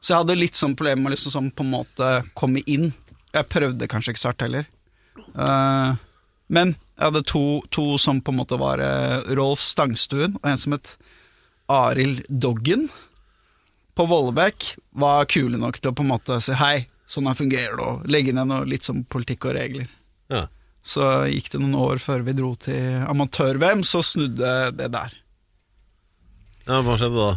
[0.00, 2.88] Så jeg hadde litt sånn problemer med å liksom sånn på en måte komme inn.
[3.34, 4.66] Jeg prøvde kanskje ikke så hardt heller.
[5.18, 5.98] Eh,
[6.48, 10.58] men jeg hadde to, to som på en måte var eh, Rolf Stangstuen og en
[10.58, 10.96] som het
[11.70, 12.88] Arild Doggen.
[13.94, 17.76] På Vollebekk var kule nok til å på en måte si hei, sånn her fungerer
[17.78, 19.88] det, og legge ned noe litt som politikk og regler.
[20.32, 20.46] Ja.
[20.88, 25.14] Så gikk det noen år før vi dro til amatør-VM, så snudde det der.
[26.68, 27.32] ja, Hva skjedde da?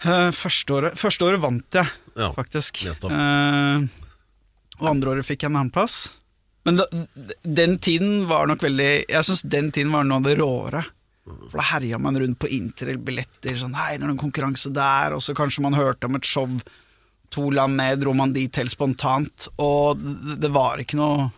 [0.00, 2.84] Eh, Første året, første året vant jeg, Ja, faktisk.
[2.86, 3.10] nettopp.
[3.12, 3.88] Eh,
[4.80, 5.98] og andre året fikk jeg en annenplass.
[6.68, 6.86] Men da,
[7.42, 10.84] den tiden var nok veldig Jeg syns den tiden var noe av det råere.
[11.24, 13.56] For da herja man rundt på interrail-billetter.
[13.60, 16.48] Sånn, hei, det er en konkurranse der, og så kanskje man hørte om et show
[17.30, 19.48] to land ned, dro man dit helt spontant.
[19.62, 20.00] Og
[20.40, 21.28] det var ikke noe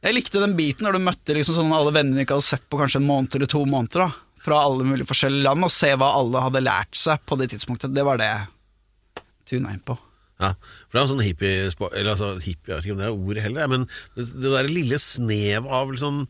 [0.00, 2.68] Jeg likte den biten når du møtte liksom sånn alle vennene du ikke hadde sett
[2.72, 4.06] på kanskje en måned eller to måneder.
[4.06, 7.50] da Fra alle mulige forskjellige land, og se hva alle hadde lært seg på det
[7.52, 7.92] tidspunktet.
[7.96, 9.98] Det var det jeg tuna inn på.
[10.40, 10.54] Ja,
[10.90, 11.50] for det er jo sånn hippie
[11.94, 13.84] Eller altså hippie, jeg vet ikke om det er ordet heller, men
[14.16, 16.24] det, det der lille snev av liksom,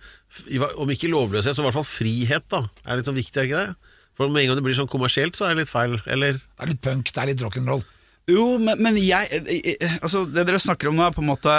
[0.85, 2.67] Om ikke lovløshet, så i hvert fall frihet, da.
[2.85, 3.95] Er litt sånn viktig, er ikke det?
[4.21, 6.37] For med en gang det blir sånn kommersielt, så er det litt feil, eller?
[6.37, 7.87] Det er litt punk, det er litt rock'n'roll.
[8.29, 11.55] Jo, men, men jeg, jeg, Altså, det dere snakker om nå, er på en måte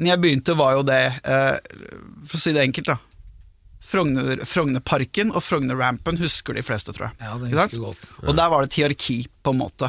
[0.00, 1.56] Når jeg begynte, var jo det eh,
[2.30, 2.98] For å si det enkelt, da.
[3.90, 7.16] Frogner, Frognerparken og Frognerrampen husker de fleste, tror jeg.
[7.24, 8.10] Ja, det husker jeg godt.
[8.22, 9.88] Og der var det et hierarki, på en måte.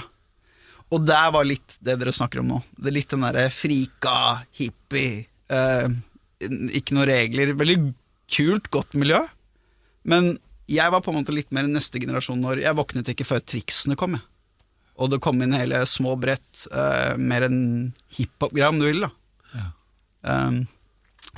[0.92, 2.62] Og der var litt det dere snakker om nå.
[2.76, 4.16] Det er Litt den derre frika,
[4.58, 5.88] hippie, eh,
[6.78, 7.54] ikke noen regler.
[7.60, 7.78] Veldig
[8.32, 9.22] kult, godt miljø.
[10.04, 10.34] Men
[10.72, 13.98] jeg var på en måte litt mer neste generasjon når jeg våknet ikke før triksene
[14.00, 14.18] kom.
[14.18, 14.28] Jeg.
[15.02, 19.02] Og det kom inn hele små brett, eh, mer enn hiphop-greia, om du vil.
[19.08, 19.12] da
[19.56, 19.72] Ja.
[20.22, 20.68] Um,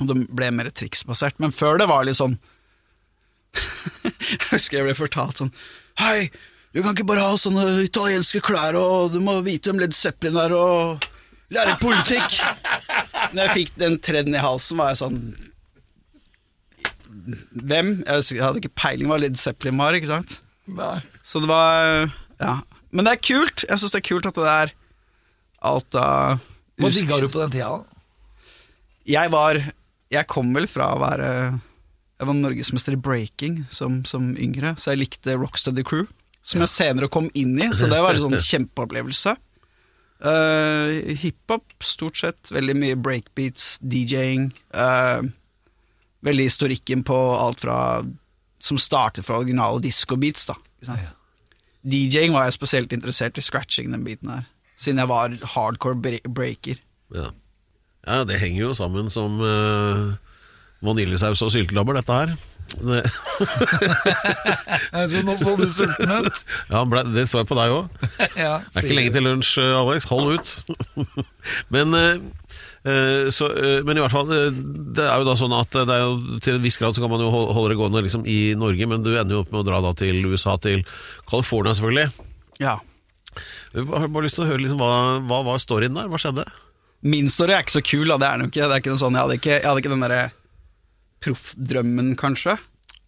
[0.00, 1.38] og det ble mer triksbasert.
[1.38, 2.38] Men før det var litt sånn
[4.04, 5.52] Jeg husker jeg ble fortalt sånn
[6.02, 6.30] Hei,
[6.74, 10.38] du kan ikke bare ha sånne italienske klær, og du må vite om Led Zeppelin
[10.42, 11.04] er og
[11.54, 12.38] lære politikk.
[13.34, 15.20] Når jeg fikk den treden i halsen, var jeg sånn
[17.54, 17.92] Hvem?
[18.04, 20.40] Jeg hadde ikke peiling hva Led Zeppelin var, ikke sant?
[21.24, 22.10] Så det var
[22.40, 22.58] Ja.
[22.94, 23.64] Men det er kult.
[23.68, 24.74] Jeg syns det er kult at det er
[25.64, 26.42] alt av
[26.82, 27.70] Hva digga du på den tida?
[27.70, 27.84] da?
[29.04, 29.60] jeg var
[30.10, 31.28] Jeg kom vel fra å være
[32.18, 36.06] Jeg var norgesmester i breaking som, som yngre, så jeg likte Rocksteady Crew.
[36.44, 39.32] Som jeg senere kom inn i, så det var en sånn kjempeopplevelse.
[40.24, 42.50] Uh, Hiphop, stort sett.
[42.52, 44.50] Veldig mye breakbeats, DJ-ing.
[44.76, 45.24] Uh,
[46.24, 47.78] veldig historikken på alt fra
[48.64, 50.56] Som startet fra originale disco-beats, da.
[51.84, 54.46] DJ-ing var jeg spesielt interessert i, scratching den biten her.
[54.80, 56.78] Siden jeg var hardcore bre- breaker.
[57.14, 57.28] Ja.
[58.06, 60.16] ja, det henger jo sammen som uh,
[60.84, 62.32] vaniljesaus og syltelabber, dette her.
[64.94, 66.40] Tror nå så du sulten ut.
[66.72, 67.84] ja, ble, det så jeg på deg òg.
[68.44, 70.08] Ja, Det er ikke lenge til lunsj, eh, Alex.
[70.10, 70.48] Hold ut.
[71.74, 72.14] men, eh,
[72.90, 76.02] eh, så, eh, men i hvert fall, det er jo da sånn at det er
[76.04, 78.90] jo, til en viss grad så kan man jo holde det gående liksom, i Norge,
[78.90, 80.84] men du ender jo opp med å dra da til USA, til
[81.30, 82.08] California selvfølgelig.
[82.62, 82.78] Ja.
[83.74, 86.10] Jeg har bare lyst til å høre liksom, hva, hva var storyen der?
[86.10, 86.46] Hva skjedde?
[87.04, 88.16] Min story er ikke så kul, da.
[88.20, 88.64] det er den ikke.
[88.64, 90.22] Det er ikke noe sånn, jeg hadde ikke, jeg hadde ikke den derre
[91.22, 92.56] proffdrømmen, kanskje.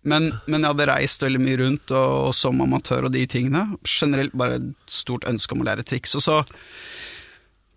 [0.07, 3.65] Men, men jeg hadde reist veldig mye rundt, og, og som amatør og de tingene.
[3.83, 6.15] Generelt bare et stort ønske om å lære triks.
[6.19, 6.41] Og så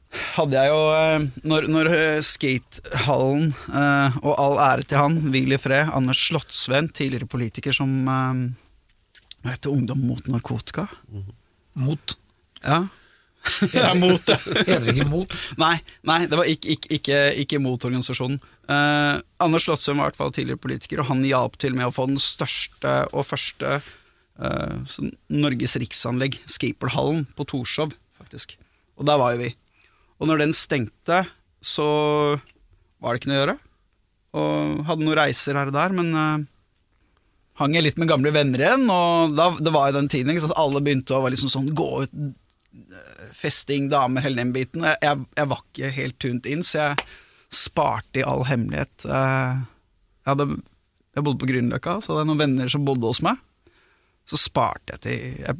[0.09, 5.53] hadde jeg jo eh, Når, når eh, skatehallen, eh, og all ære til han, hvil
[5.53, 10.87] i fred, Anders Slottsven tidligere politiker som Hva heter Ungdom mot narkotika?
[11.79, 12.17] Mot.
[12.65, 12.87] Ja.
[13.77, 14.37] ja, mot det.
[14.67, 15.35] Heter det ikke mot?
[15.61, 15.75] Nei,
[16.07, 18.39] nei, det var ikke, ikke, ikke, ikke mot organisasjonen.
[18.69, 21.93] Eh, Anders Slottsøm var i hvert fall tidligere politiker, og han hjalp til med å
[21.95, 28.57] få den største og første eh, sånn Norges riksanlegg, Skaperhallen, på Torshov, faktisk.
[28.99, 29.53] Og der var jo vi.
[30.19, 31.23] Og når den stengte,
[31.63, 31.89] så
[32.99, 33.59] var det ikke noe å gjøre.
[34.39, 36.47] Og hadde noen reiser her og der, men eh,
[37.59, 40.55] hang jeg litt med gamle venner igjen, og da, det var jo den tiden sant?
[40.59, 42.13] alle begynte å være liksom sånn, gå ut
[43.33, 44.85] festing, damer, hele den biten.
[44.85, 47.07] Jeg, jeg, var ikke helt tunt inn, så jeg
[47.49, 49.05] sparte i all hemmelighet.
[49.05, 49.61] Eh,
[50.19, 50.59] Jeg, hadde,
[51.17, 53.39] jeg bodde på Grünerløkka, så hadde jeg noen venner som bodde hos meg.
[54.29, 55.55] Så sparte jeg til Jeg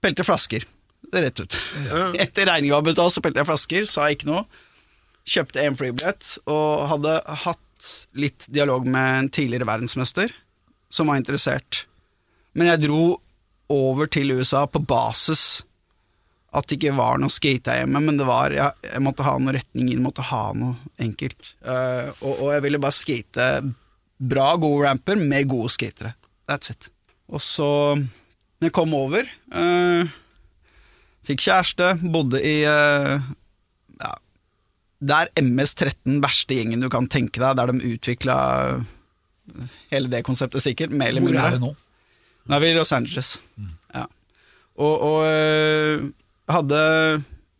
[0.00, 0.64] pelte flasker.
[1.06, 1.58] Det er rett ut.
[2.24, 4.46] Etter regninga var betalt, så pelte jeg flasker, sa ikke noe.
[5.26, 10.32] Kjøpte en flybillett, og hadde hatt litt dialog med en tidligere verdensmester
[10.88, 11.84] som var interessert.
[12.56, 13.18] Men jeg dro
[13.68, 15.65] over til USA på basis
[16.56, 19.34] at det ikke var noe skate her hjemme, men det var jeg, jeg måtte ha
[19.40, 21.54] noe retning inn, måtte ha noe enkelt.
[21.60, 23.48] Uh, og, og jeg ville bare skate
[24.16, 26.14] bra, gode ramper med gode skatere.
[26.48, 26.88] That's it.
[27.28, 30.06] Og så, når jeg kom over Uh,
[31.26, 33.18] Fikk kjæreste, bodde i uh,
[33.98, 34.10] ja,
[35.02, 38.36] Det er MS-13, verste gjengen du kan tenke deg, der de utvikla
[39.90, 40.94] hele det konseptet, sikkert.
[40.94, 41.72] Mer eller Hvor er vi nå?
[42.46, 43.32] Nå er vi i Los Angeles.
[43.94, 44.04] Ja.
[44.78, 46.06] Og, og
[46.50, 46.80] hadde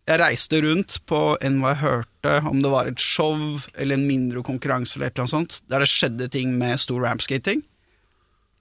[0.06, 3.34] Jeg reiste rundt på enn hva jeg hørte, om det var et show
[3.74, 7.02] eller en mindre konkurranse eller et eller annet sånt, der det skjedde ting med stor
[7.02, 7.64] rampskating,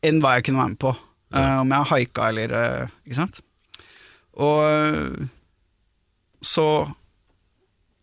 [0.06, 0.96] enn hva jeg kunne være med på.
[1.36, 3.42] Eh, om jeg haika eller uh, Ikke sant?
[4.36, 5.28] Og øh,
[6.44, 6.68] så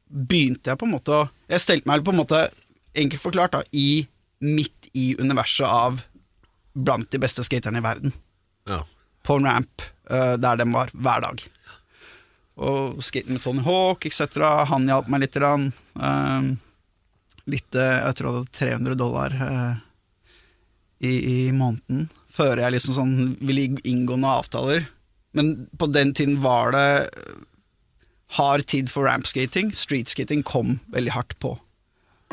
[0.09, 2.41] begynte jeg på en måte å Jeg stelte meg på en måte,
[2.97, 4.07] enkelt forklart, da, i
[4.41, 6.01] midt i universet av
[6.73, 8.15] blant de beste skaterne i verden.
[8.71, 8.81] Ja.
[9.27, 11.45] På en ramp uh, der de var hver dag.
[12.61, 14.37] Og skaten med Tony Hawk etc.
[14.69, 15.39] Han hjalp meg litt.
[15.39, 15.71] grann.
[15.97, 16.53] Eh,
[17.51, 19.75] litt eh, Jeg tror jeg hadde 300 dollar uh,
[21.03, 22.09] i, i måneden.
[22.33, 24.87] Før jeg liksom sånn ville inngå noen avtaler.
[25.37, 27.35] Men på den tiden var det eh,
[28.37, 29.73] hard tid for rampskating.
[29.77, 31.57] Streetskating kom veldig hardt på.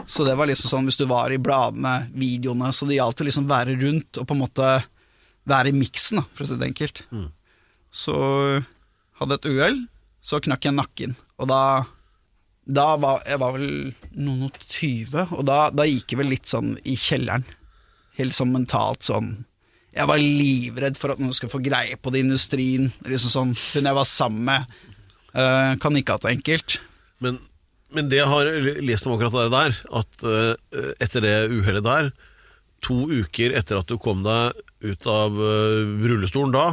[0.07, 3.27] Så det var liksom sånn hvis du var i bladene, videoene, så det gjaldt å
[3.27, 4.67] liksom være rundt og på en måte
[5.49, 7.01] være i miksen, for å si det enkelt.
[7.91, 8.15] Så
[9.19, 9.79] hadde jeg et uhell,
[10.29, 11.15] så knakk jeg nakken.
[11.41, 11.61] Og da,
[12.69, 13.69] da var jeg var vel
[14.19, 17.47] noen og tyve, og da, da gikk jeg vel litt sånn i kjelleren.
[18.19, 19.29] Helt sånn mentalt sånn
[19.95, 22.89] Jeg var livredd for at noen skulle få greie på det i industrien.
[23.07, 24.73] Liksom sånn, Hun jeg var sammen med,
[25.33, 26.77] uh, kan ikke ha det enkelt.
[27.23, 27.39] Men,
[27.95, 28.51] men det jeg har
[28.85, 32.11] lest om akkurat det der, at uh, etter det uhellet der,
[32.85, 36.67] to uker etter at du kom deg ut av uh, rullestolen da,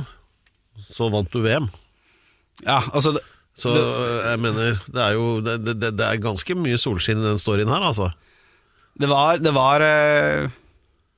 [0.83, 1.71] så vant du VM.
[2.67, 3.25] Ja, altså det,
[3.57, 7.41] Så jeg mener, det er jo det, det, det er ganske mye solskinn i den
[7.41, 8.11] storyen her, altså.
[8.97, 10.49] Det var, det var eh,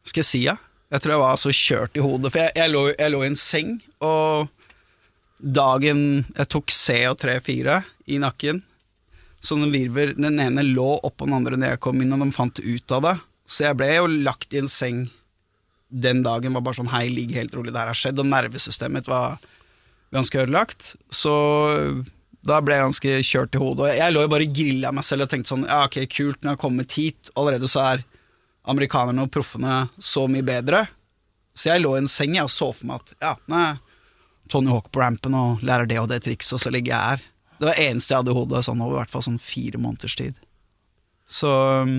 [0.07, 0.57] Skal jeg si ja?
[0.88, 2.31] Jeg tror jeg var så kjørt i hodet.
[2.33, 4.48] For jeg, jeg, lå, jeg lå i en seng, og
[5.38, 6.01] dagen
[6.33, 7.77] jeg tok C og 3-4
[8.11, 8.62] i nakken
[9.44, 12.59] Sånne virver Den ene lå oppå den andre når jeg kom inn, og de fant
[12.59, 13.14] ut av det.
[13.46, 15.05] Så jeg ble jo lagt i en seng
[15.88, 16.57] den dagen.
[16.57, 18.18] Var bare sånn Hei, ligg helt rolig, det her har skjedd.
[18.18, 19.38] Og nervesystemet var
[20.14, 20.94] ganske ødelagt.
[21.14, 21.35] Så
[22.48, 23.90] da ble jeg ganske kjørt i hodet.
[23.98, 26.50] Jeg, lå jo bare og grilla meg selv og tenkte sånn Ja, ok, kult, når
[26.50, 28.06] jeg har kommet hit, allerede så er
[28.68, 30.84] amerikanerne og proffene så mye bedre.
[31.56, 33.66] Så jeg lå i en seng jeg, og så for meg at ja, nei,
[34.52, 37.26] Tony Hawk på rampen og lærer det og det trikset, og så ligger jeg her.
[37.58, 40.14] Det var det eneste jeg hadde i hodet sånn over hvert fall sånn fire måneders
[40.18, 40.38] tid.
[41.28, 41.50] Så
[41.84, 41.98] um,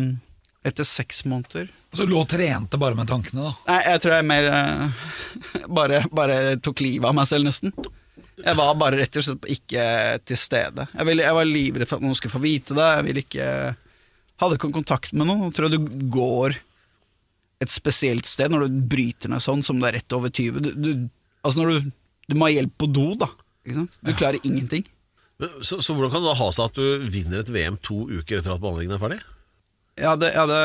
[0.65, 3.53] etter seks måneder Så du lå og trente bare med tankene, da.
[3.69, 5.05] Nei, jeg tror jeg mer eh,
[5.79, 7.75] bare, bare tok livet av meg selv, nesten.
[8.39, 9.83] Jeg var bare rett og slett ikke
[10.27, 10.85] til stede.
[10.93, 12.89] Jeg, ville, jeg var livredd for at noen skulle få vite det.
[12.97, 13.47] Jeg ville ikke
[14.39, 15.49] Hadde ikke kontakt med noen.
[15.49, 15.81] Jeg tror du
[16.15, 16.53] går
[17.59, 20.61] et spesielt sted når du bryter ned sånn, som det er rett over 20.
[20.63, 20.91] Du, du,
[21.43, 21.89] altså når du,
[22.31, 23.27] du må ha hjelp på do, da.
[23.67, 23.97] Ikke sant?
[23.99, 24.85] Du klarer ingenting.
[25.43, 28.05] Men, Så, så hvordan kan det da ha seg at du vinner et VM to
[28.07, 29.19] uker etter at behandlingen er ferdig?
[29.99, 30.63] Jeg hadde, jeg hadde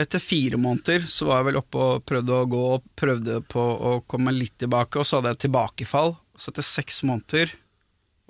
[0.00, 2.60] Etter fire måneder så var jeg vel oppe og prøvde å gå
[2.96, 6.14] prøvde på å komme litt tilbake, og så hadde jeg tilbakefall.
[6.40, 7.52] Så etter seks måneder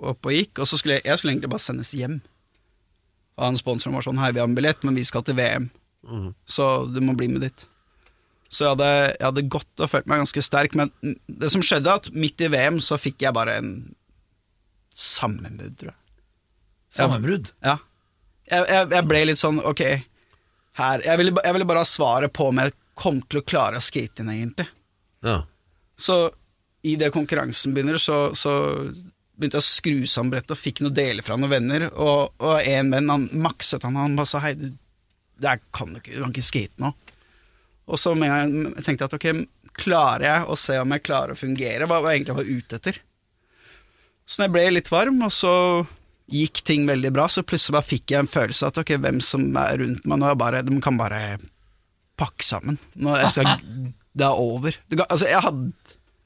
[0.01, 2.17] opp og gikk, og så skulle jeg, jeg skulle egentlig bare sendes hjem.
[3.37, 5.69] Og han sponsoren var sånn Hei, vi har en billett, men vi skal til VM,
[6.49, 7.67] så du må bli med dit.
[8.51, 10.91] Så jeg hadde, jeg hadde gått og følt meg ganske sterk, men
[11.29, 13.71] det som skjedde, at midt i VM så fikk jeg bare en
[14.91, 15.99] sammenbrudd, tror jeg.
[16.97, 17.53] Sammenbrudd.
[17.63, 17.77] Ja.
[18.51, 19.85] Jeg, jeg, jeg ble litt sånn, ok,
[20.79, 23.79] her Jeg ville, jeg ville bare ha svaret på om jeg kom til å klare
[23.79, 24.67] å skate inn, egentlig.
[25.23, 25.37] Ja.
[25.99, 26.17] Så
[26.87, 28.53] i det konkurransen begynner, så, så
[29.37, 31.87] begynte jeg å skru sammen brettet og fikk noe deler fra noen venner.
[31.93, 34.71] Og, og en venn, han makset han, han bare sa hei, du,
[35.73, 36.93] kan du ikke, du kan ikke skate nå.
[37.91, 39.45] Og så gang jeg tenkte jeg at ok,
[39.77, 42.79] klarer jeg å se om jeg klarer å fungere, hva var egentlig jeg var ute
[42.79, 42.99] etter.
[44.27, 45.53] Så jeg ble litt varm, og så
[46.31, 49.49] gikk ting veldig bra, så plutselig bare fikk jeg en følelse at ok, hvem som
[49.59, 51.21] er rundt meg nå, er bare, de kan bare
[52.19, 52.77] pakke sammen.
[53.01, 53.65] Nå jeg skal,
[54.19, 54.77] det er over.
[54.87, 55.71] Du, altså, jeg hadde,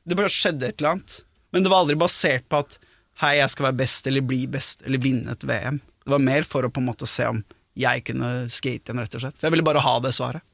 [0.05, 1.19] det bare skjedde et eller annet.
[1.55, 2.77] Men det var aldri basert på at
[3.23, 5.79] hei, jeg skal være best eller bli best eller vinne et VM.
[6.05, 7.41] Det var mer for å på en måte se om
[7.75, 9.37] jeg kunne skate igjen, rett og slett.
[9.39, 10.45] For jeg ville bare ha det svaret.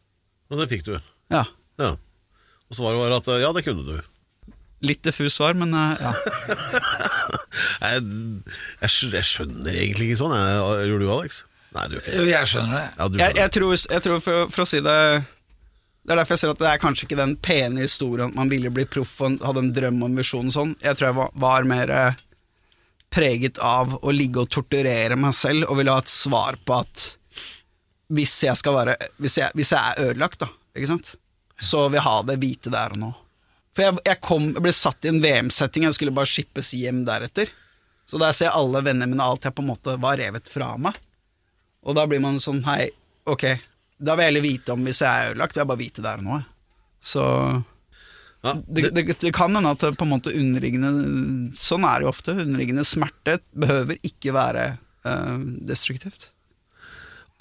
[0.52, 0.96] Og det fikk du.
[1.34, 1.46] Ja.
[1.82, 1.92] Ja.
[2.72, 4.10] Og svaret var at ja, det kunne du.
[4.82, 6.14] Litt diffus svar, men eh, ja.
[7.82, 8.02] Jeg,
[8.82, 10.34] jeg, jeg skjønner egentlig ikke sånn.
[10.38, 11.42] Jeg, gjør du, Alex?
[11.76, 12.18] Nei, du gjør ikke det.
[12.18, 12.84] Jo, jeg skjønner det.
[12.98, 14.98] Ja, du jeg, jeg tror, jeg tror for, for å si det
[16.02, 18.50] Det er derfor jeg ser at det er kanskje ikke den pene historien at man
[18.50, 20.76] ville bli proff og hadde en drøm og en visjon og sånn.
[20.82, 22.22] Jeg tror jeg var, mer eh,
[23.14, 27.10] preget av å ligge og torturere meg selv og ville ha et svar på at
[28.12, 31.14] hvis jeg skal være Hvis jeg, hvis jeg er ødelagt, da, ikke sant,
[31.56, 33.12] så vil jeg ha det vite der og nå.
[33.72, 37.06] For jeg, jeg, kom, jeg ble satt i en VM-setting, jeg skulle bare skippes hjem
[37.08, 37.54] deretter.
[38.10, 40.74] Så der ser jeg alle vennene mine, alt jeg på en måte var revet fra
[40.82, 40.98] meg.
[41.88, 42.90] Og da blir man sånn Hei,
[43.32, 43.46] ok,
[44.02, 45.56] da vil jeg heller vite om hvis jeg er ødelagt.
[45.56, 46.40] Vil jeg bare vite der og nå.
[47.02, 47.26] Så
[48.42, 50.90] Ja, det, det, det kan hende at på en måte underliggende
[51.54, 52.34] Sånn er det jo ofte.
[52.34, 54.64] Underliggende smerte behøver ikke være
[55.06, 55.36] eh,
[55.70, 56.32] destruktivt.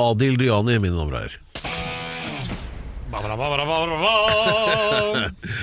[0.00, 1.38] Adil Dyani, mine damer og herrer.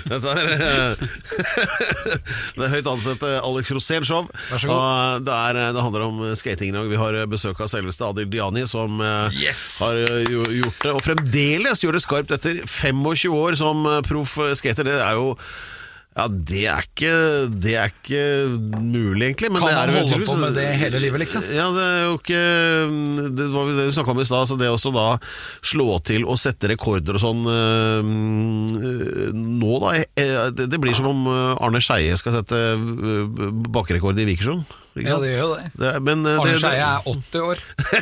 [0.08, 0.48] Dette er
[2.58, 4.28] det er høyt ansette Alex Rosén-show.
[4.52, 6.90] Det, er, det handler om skating i dag.
[6.92, 9.64] Vi har besøk av selveste Adil Diani, som eh, Yes!
[9.84, 10.94] har eh, gjort det.
[10.94, 14.88] Og fremdeles gjør det skarpt etter 25 år som eh, proff skater.
[14.88, 15.36] Det er jo
[16.18, 17.12] ja, det er ikke,
[17.62, 18.22] det er ikke
[18.82, 19.52] mulig, egentlig.
[19.54, 21.44] Men Kan det er man holde utrolig- på med det hele livet, liksom?
[21.54, 22.42] ja, det er jo ikke
[23.38, 24.56] Det var det vi snakka om i stad.
[24.58, 25.06] Det å da
[25.62, 28.02] slå til og sette rekorder og sånn øh,
[29.34, 29.94] nå, da.
[30.18, 32.60] eh, Det, blir som om øh, Arne Skeie skal sette
[33.72, 34.66] bakrekord i Vikersund.
[35.06, 35.66] Ja, det gjør jo det.
[35.78, 37.62] Det, men, eh, Arne Skeie er 80 år.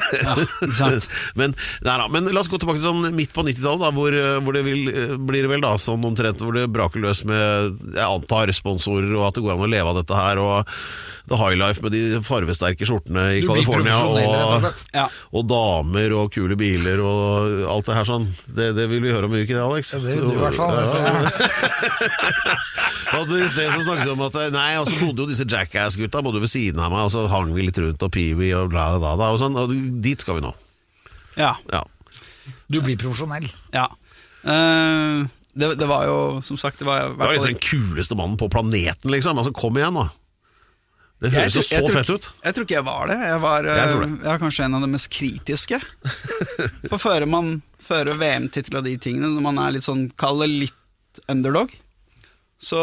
[0.65, 1.09] Ikke sant?
[1.39, 4.37] men, nei, da, men la oss gå tilbake til sånn midt på 90-tallet, hvor, eh,
[4.45, 7.83] hvor det vil, eh, blir det vel da sånn omtrent hvor det braker løs med
[7.95, 10.75] jeg antar sponsorer, og at det går an å leve av dette her, og
[11.25, 14.67] The High Life med de farvesterke skjortene i California, og.
[14.93, 15.07] Ja.
[15.33, 18.27] og damer og kule biler og alt det her sånn.
[18.45, 19.95] Det, det vil vi høre om ikke det, Alex?
[19.95, 20.75] Ja, det vil du i hvert fall.
[20.77, 20.97] altså.
[23.09, 25.47] Ja, og I sted så snakket vi om at Nei, og så bodde jo disse
[25.49, 28.69] Jackass-gutta Bodde ved siden av meg, og så hang vi litt rundt og Peewee og
[28.73, 29.73] bla bla bla og sånn, og
[30.03, 30.53] dit skal vi nå.
[31.39, 31.55] Ja.
[31.73, 31.83] Ja.
[32.71, 33.47] Du blir profesjonell.
[33.75, 33.87] ja.
[34.45, 35.25] Uh,
[35.57, 36.15] det, det var jo,
[36.45, 39.39] som sagt Det var, det fall- liksom den kuleste mannen på planeten, liksom.
[39.39, 40.09] Altså, Kom igjen, da.
[41.23, 42.27] Det høres jo så tror fett ut.
[42.43, 43.15] Jeg tror ikke jeg var det.
[43.23, 44.09] Jeg var Jeg eh, det.
[44.25, 45.79] jeg er kanskje en av de mest kritiske.
[46.91, 50.49] For fører man fører VM-tittel og de tingene, når man er litt sånn Kall det
[50.51, 51.71] litt underdog,
[52.61, 52.81] så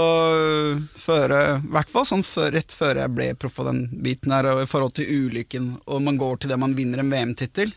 [1.01, 1.33] før,
[1.73, 4.69] hvert fall sånn før, rett før jeg ble proff av den biten her, og i
[4.69, 7.73] forhold til ulykken, og man går til det man vinner en VM-tittel,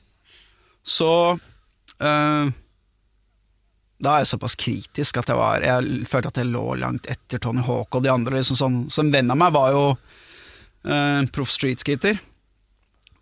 [0.85, 2.51] så øh,
[4.05, 7.41] da er jeg såpass kritisk at jeg var Jeg følte at jeg lå langt etter
[7.41, 8.37] Tony Hawk og de andre.
[8.37, 9.85] Liksom sånn, så en venn av meg var jo
[10.85, 12.19] eh, proff streetskater.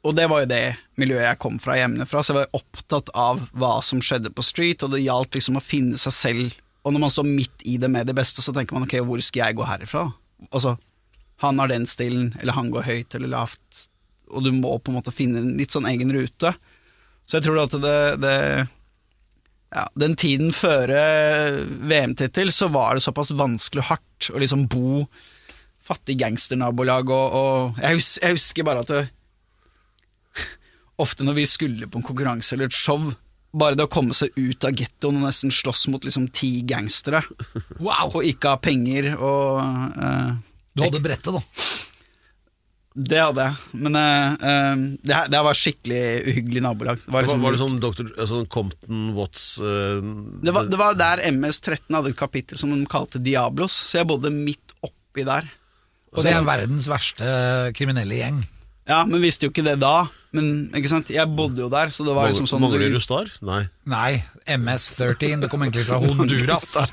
[0.04, 0.64] Og det var jo det
[1.00, 4.84] miljøet jeg kom fra hjemmefra, så jeg var opptatt av hva som skjedde på street,
[4.84, 6.58] og det gjaldt liksom å finne seg selv.
[6.84, 9.22] Og når man står midt i det med det beste, så tenker man ok, hvor
[9.24, 10.06] skal jeg gå herifra?
[10.52, 10.76] Altså,
[11.44, 13.84] han har den stilen, eller han går høyt eller lavt,
[14.34, 16.54] og du må på en måte finne en litt sånn egen rute.
[17.24, 18.38] Så jeg tror at det, det
[19.74, 20.92] ja, Den tiden før
[21.88, 25.06] VM-tittel så var det såpass vanskelig og hardt å liksom bo
[25.84, 29.02] fattig gangsternabolag, og, og jeg, husker, jeg husker bare at det,
[31.04, 33.10] ofte når vi skulle på en konkurranse eller et show,
[33.54, 37.22] bare det å komme seg ut av gettoen og nesten slåss mot liksom ti gangstere,
[37.80, 38.16] Wow!
[38.16, 40.34] og ikke ha penger og uh,
[40.74, 41.44] Du hadde brettet, da.
[42.94, 47.00] Det hadde jeg, men eh, eh, det, her, det her var skikkelig uhyggelig nabolag.
[47.02, 48.12] Det var, Var, liksom, var det sånn Dr.
[48.22, 49.98] Altså, Compton Watts uh,
[50.46, 54.10] det, var, det var der MS-13 hadde et kapittel som de kalte Diablos, så jeg
[54.12, 55.50] bodde midt oppi der.
[56.14, 57.34] Og det er verdens verste
[57.74, 58.44] kriminelle gjeng.
[58.90, 60.08] Ja, men visste jo ikke det da.
[60.36, 63.30] Men ikke sant, jeg bodde jo der, så det var liksom sånn Mangler du Star?
[63.46, 63.62] Nei.
[63.90, 65.46] Nei, MS-13.
[65.46, 66.90] Det kom egentlig fra Honduras.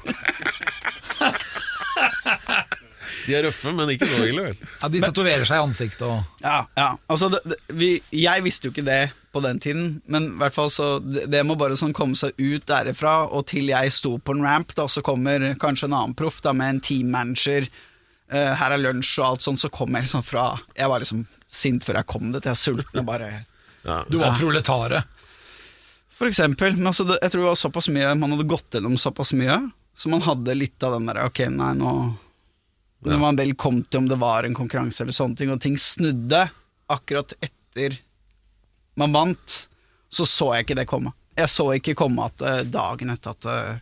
[3.26, 4.60] De er røffe, men ikke så ille, vel.
[4.80, 6.90] Ja, de tatoverer seg i ansiktet og Ja, ja.
[7.10, 10.56] Altså, det, det, vi, jeg visste jo ikke det på den tiden, men i hvert
[10.56, 14.16] fall så det, det må bare sånn komme seg ut derifra, og til jeg sto
[14.18, 17.68] på en ramp, da, så kommer kanskje en annen proff da, med en teammanager,
[18.30, 20.44] eh, her er lunsj og alt sånt, så kom jeg liksom fra
[20.76, 23.30] Jeg var liksom sint før jeg kom dit, jeg er sulten og bare
[23.80, 24.02] Ja.
[24.08, 25.04] Du var proletare.
[26.12, 26.74] For eksempel.
[26.76, 29.56] Men altså, jeg tror det var såpass mye Man hadde gått gjennom såpass mye,
[29.96, 31.94] så man hadde litt av den derre Ok, nei, nå
[33.08, 35.78] Når man vel kom til om det var en konkurranse eller sånne ting, og ting
[35.80, 36.44] snudde
[36.90, 37.96] akkurat etter
[38.98, 39.54] man vant,
[40.12, 41.12] så så jeg ikke det komme.
[41.38, 43.78] Jeg så ikke komme at eh, dagen etter at eh,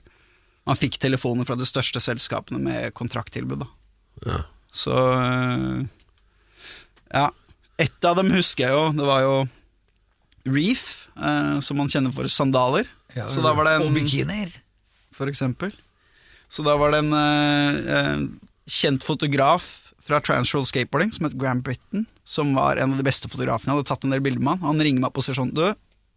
[0.69, 3.65] man fikk telefoner fra de største selskapene med kontrakttilbud.
[3.65, 3.69] Da.
[4.27, 4.43] Ja.
[4.73, 5.85] Så eh,
[7.15, 7.31] Ja.
[7.79, 8.87] Ett av dem husker jeg jo.
[8.99, 9.35] Det var jo
[10.49, 12.89] Reef, eh, som man kjenner for sandaler.
[13.15, 14.51] Ja, så da var det Og en bikinier.
[15.13, 15.73] for eksempel.
[16.49, 18.27] Så da var det en eh, eh,
[18.67, 23.29] kjent fotograf fra Transworld Skateboarding som het Grand Britain, som var en av de beste
[23.29, 23.75] fotografene.
[23.75, 24.73] Jeg hadde tatt en del bilder med han.
[24.75, 25.67] Han ringer meg opp og sier sånn Du,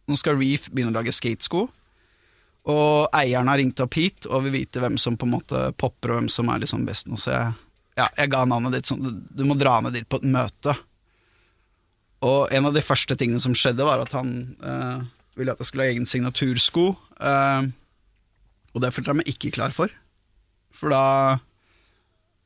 [0.07, 1.67] nå skal Reef begynne å lage skatesko.
[2.71, 6.13] Og eieren har ringt opp hit og vil vite hvem som på en måte popper,
[6.13, 7.17] og hvem som er liksom best nå.
[7.19, 7.53] Så jeg,
[8.01, 10.75] ja, jeg ga navnet ditt sånn Du, må dra ned dit på et møte.
[12.25, 15.05] Og en av de første tingene som skjedde, var at han eh,
[15.39, 16.91] ville at jeg skulle ha egen signatursko.
[17.17, 17.71] Eh,
[18.71, 19.93] og det følte jeg meg ikke klar for.
[20.75, 21.39] For da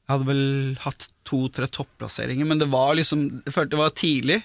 [0.05, 0.47] Jeg hadde vel
[0.83, 4.41] hatt to-tre topplasseringer, men det var liksom Jeg følte det var tidlig.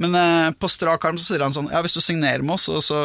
[0.00, 2.68] Men eh, på strak arm så sier han sånn Ja, hvis du signerer med oss,
[2.72, 3.00] og så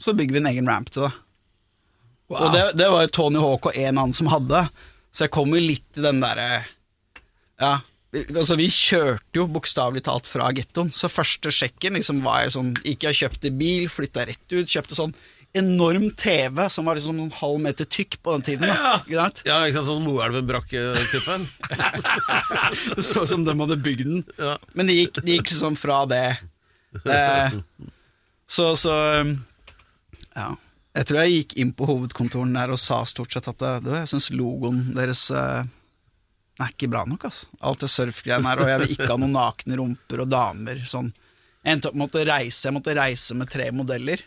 [0.00, 1.24] Så bygger vi en egen ramp til deg.
[2.28, 4.66] Og det, det var jo Tony Hawk og en annen som hadde,
[5.18, 6.50] så jeg kom jo litt i den derre
[7.58, 7.80] Ja.
[8.14, 12.70] Altså, vi kjørte jo bokstavelig talt fra gettoen, så første sjekken liksom var jeg sånn
[12.88, 15.12] Ikke jeg kjøpte bil, flytta rett ut, kjøpte sånn
[15.58, 18.68] enorm TV som var liksom en halv meter tykk på den tiden.
[18.68, 19.24] Da, ja,
[19.64, 21.46] ikke sant, sånn Moelven-brakke-typen.
[22.98, 24.22] Det så ut som de hadde bygd den.
[24.36, 24.58] Ja.
[24.76, 26.26] Men det gikk, de gikk liksom fra det.
[27.00, 27.56] Eh,
[28.46, 28.94] så, så
[29.24, 29.34] um,
[30.36, 30.52] Ja.
[30.98, 34.08] Jeg tror jeg gikk inn på hovedkontoren der og sa stort sett at du, jeg
[34.10, 35.68] syns logoen deres eh,
[36.58, 37.28] er ikke bra nok.
[37.28, 37.46] Altså.
[37.62, 40.82] Alt det surfgreiene her, og jeg vil ikke ha noen nakne rumper og damer.
[40.90, 41.12] Sånn.
[41.62, 44.24] Jeg endte opp med å måtte reise, jeg måtte reise med tre modeller.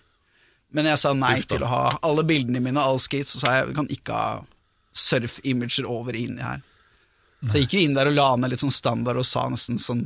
[0.72, 1.58] Men jeg sa nei Ufta.
[1.58, 4.16] til å ha alle bildene mine og all skates, så sa jeg vi kan ikke
[4.16, 4.30] ha
[4.96, 6.64] surf-imager over inni her.
[7.42, 9.82] Så jeg gikk jo inn der og la ned litt sånn standard og sa nesten
[9.82, 10.06] sånn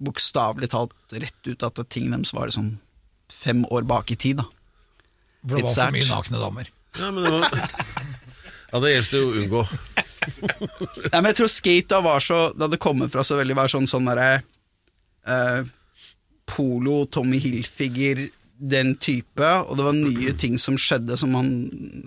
[0.00, 2.76] bokstavelig talt rett ut at ting deres var sånn
[3.32, 4.44] fem år bak i tid.
[4.44, 4.46] da
[5.40, 6.70] For det var for mye nakne damer.
[6.98, 7.48] Ja, men det var
[8.70, 9.62] Ja, det gjelder det jo å unngå.
[10.20, 13.70] Nei, men jeg tror skate da var så Det hadde kommet fra så veldig var
[13.72, 14.42] sånn sånn derre
[15.24, 15.62] eh,
[16.50, 18.24] Polo, Tommy Hilfiger,
[18.60, 21.50] den type, og det var nye ting som skjedde som man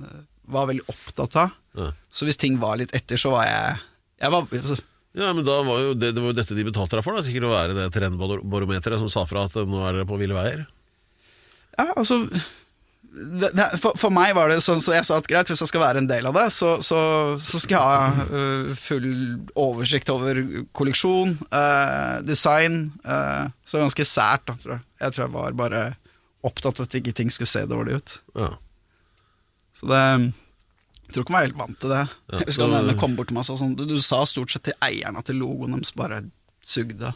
[0.03, 0.17] eh,
[0.51, 1.53] var veldig opptatt av.
[1.79, 1.89] Ja.
[2.11, 3.79] Så hvis ting var litt etter, så var jeg
[4.21, 4.75] Jeg var altså,
[5.17, 7.23] Ja, men da var jo det, det var jo dette de betalte deg for, da.
[7.25, 10.67] Sikkert å være det trendbarometeret som sa fra at nå er dere på ville veier.
[11.79, 12.19] Ja, altså
[13.13, 15.69] det, det, for, for meg var det sånn så jeg sa at greit, hvis jeg
[15.69, 16.99] skal være en del av det, så, så,
[17.37, 19.09] så skal jeg ha uh, full
[19.59, 20.39] oversikt over
[20.73, 22.87] kolleksjon, uh, design.
[23.05, 24.85] uh, så ganske sært, da, tror jeg.
[25.03, 25.83] Jeg tror jeg var bare
[26.43, 28.15] opptatt av at ikke ting skulle se dårlig ut.
[28.39, 28.49] Ja.
[29.77, 32.03] Så det Jeg tror ikke jeg var helt vant til det.
[32.31, 34.53] Ja, jeg husker han kom bort til meg og sa sånn du, du sa stort
[34.53, 36.23] sett til eierne at logoen deres bare
[36.65, 37.13] sugde.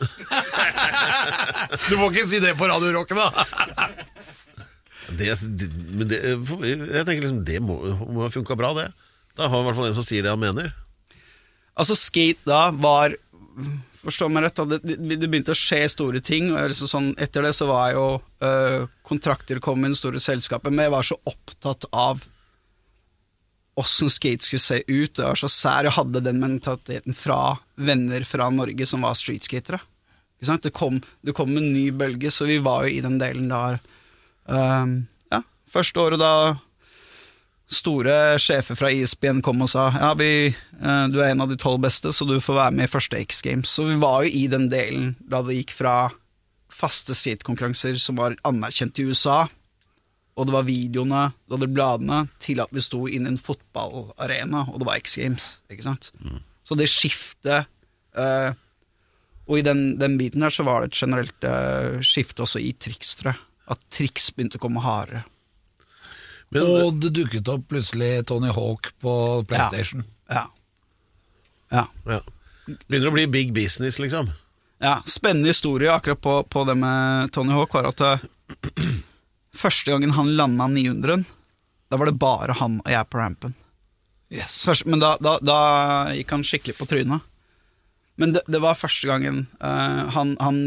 [1.88, 3.28] Du må ikke si det på Radio Rocken, da!
[5.14, 5.30] Det,
[5.94, 7.76] men det, jeg tenker liksom det må,
[8.22, 8.88] ha funka bra, det.
[9.38, 10.72] Da har i hvert fall en som sier det han mener.
[11.76, 13.16] Altså, skate da var
[14.06, 16.52] Forstå meg rett, det, det begynte å skje store ting.
[16.52, 18.04] Og liksom sånn, etter det så var jo
[18.44, 22.20] øh, kontrakter kom inn, store selskaper, men jeg var så opptatt av
[23.76, 25.18] åssen skate skulle se ut.
[25.18, 29.80] Jeg var så sær, jeg hadde den mentaliteten fra venner fra Norge som var streetskatere.
[30.38, 33.80] Det, det kom en ny bølge, så vi var jo i den delen der.
[34.48, 35.42] Ehm, ja,
[35.72, 36.32] første året da
[37.66, 41.58] store sjefer fra ISBN kom og sa ja, vi, eh, du er en av de
[41.58, 43.72] tolv beste, så du får være med i første X Games.
[43.72, 45.96] Så vi var jo i den delen da det gikk fra
[46.72, 49.46] faste skatekonkurranser som var anerkjent i USA,
[50.36, 54.66] og det var videoene, det var bladene, til at vi sto inne i en fotballarena,
[54.68, 55.46] og det var X Games.
[55.72, 56.10] ikke sant?
[56.66, 57.70] Så det skiftet
[58.18, 58.50] uh,
[59.46, 62.72] Og i den, den biten der så var det et generelt uh, skifte også i
[62.74, 63.40] triks, tror jeg.
[63.66, 65.24] At triks begynte å komme hardere.
[66.54, 69.12] Men, Og det dukket opp plutselig Tony Hawk på
[69.50, 70.04] PlayStation.
[70.30, 70.46] Ja.
[71.74, 71.86] Ja.
[72.06, 72.20] ja.
[72.86, 74.30] Begynner å bli big business, liksom.
[74.78, 78.26] Ja, Spennende historie akkurat på, på det med Tony Hawk var at eh,
[79.56, 81.24] første gangen han landa 900,
[81.90, 83.56] da var det bare han og jeg på rampen.
[84.30, 84.60] Yes.
[84.66, 85.58] Først, men da, da, da
[86.14, 87.26] gikk han skikkelig på trynet.
[88.16, 90.60] Men det, det var første gangen uh, han, han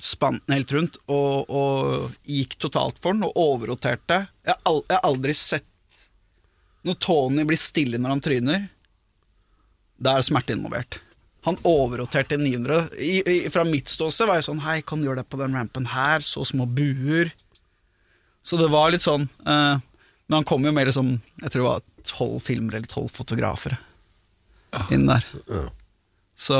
[0.00, 4.24] spant den helt rundt og, og gikk totalt for den og overroterte.
[4.44, 5.68] Jeg har al jeg har aldri sett
[6.84, 8.64] Når Tony blir stille når han tryner,
[10.00, 10.98] da er smerte involvert.
[11.44, 12.96] Han overroterte 900.
[12.96, 15.56] I, i, fra mitt ståsted var jeg sånn Hei, kan du gjøre det på den
[15.56, 16.24] rampen her?
[16.24, 17.34] Så små buer.
[18.44, 21.70] Så det var litt sånn uh, Men han kom jo mer som Jeg tror det
[21.70, 23.78] var tolv filmer eller tolv fotografer
[24.92, 25.22] inn der.
[25.46, 25.68] Ja.
[26.36, 26.58] Så,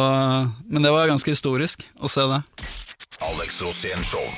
[0.68, 2.42] men det var ganske historisk å se det.
[3.24, 4.28] Alex Show.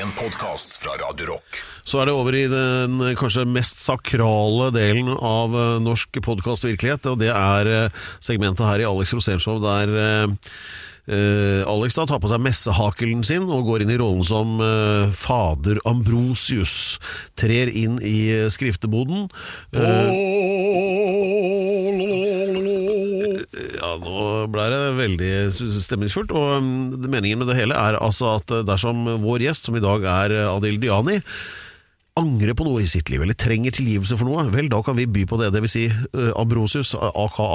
[0.00, 1.62] En podkast fra Radio Rock.
[1.82, 7.08] Så er det over i den eh, kanskje mest sakrale delen av eh, norsk podkastvirkelighet,
[7.10, 10.28] og det er eh, segmentet her i Alex Rosénshow der eh,
[11.10, 15.10] eh, Alex da tar på seg messehakelen sin og går inn i rollen som uh,
[15.10, 17.00] fader Ambrosius.
[17.40, 19.26] Trer inn i skrifteboden.
[19.74, 20.14] Eh,
[23.50, 25.32] ja, nå ble det veldig
[25.82, 26.34] stemningsfullt.
[26.36, 29.82] Og mm, meningen med det hele er altså at eh, dersom vår gjest, som i
[29.82, 31.18] dag er eh, Adil Diani,
[32.20, 35.06] angrer på noe i sitt liv, eller trenger tilgivelse for noe, vel, da kan vi
[35.08, 35.52] by på det.
[35.54, 37.46] Det vil si, uh, Ambrosius, aka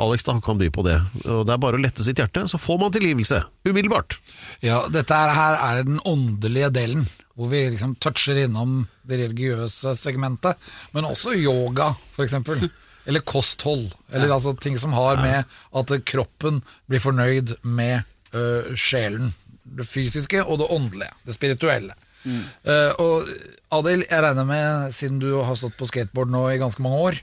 [0.00, 0.96] Alex, da, kan by på det.
[1.22, 3.42] Og Det er bare å lette sitt hjerte, så får man tilgivelse.
[3.68, 4.16] Umiddelbart.
[4.64, 7.04] Ja, dette her er den åndelige delen,
[7.36, 10.58] hvor vi liksom toucher innom det religiøse segmentet,
[10.96, 12.72] men også yoga, for eksempel.
[13.06, 15.44] Eller kosthold, eller altså ting som har med
[15.74, 19.32] at kroppen blir fornøyd med ø, sjelen.
[19.64, 21.96] Det fysiske og det åndelige, det spirituelle.
[22.22, 23.26] Eh, og
[23.74, 27.18] Adil, jeg regner med, siden du har stått på skateboard nå i ganske mange år,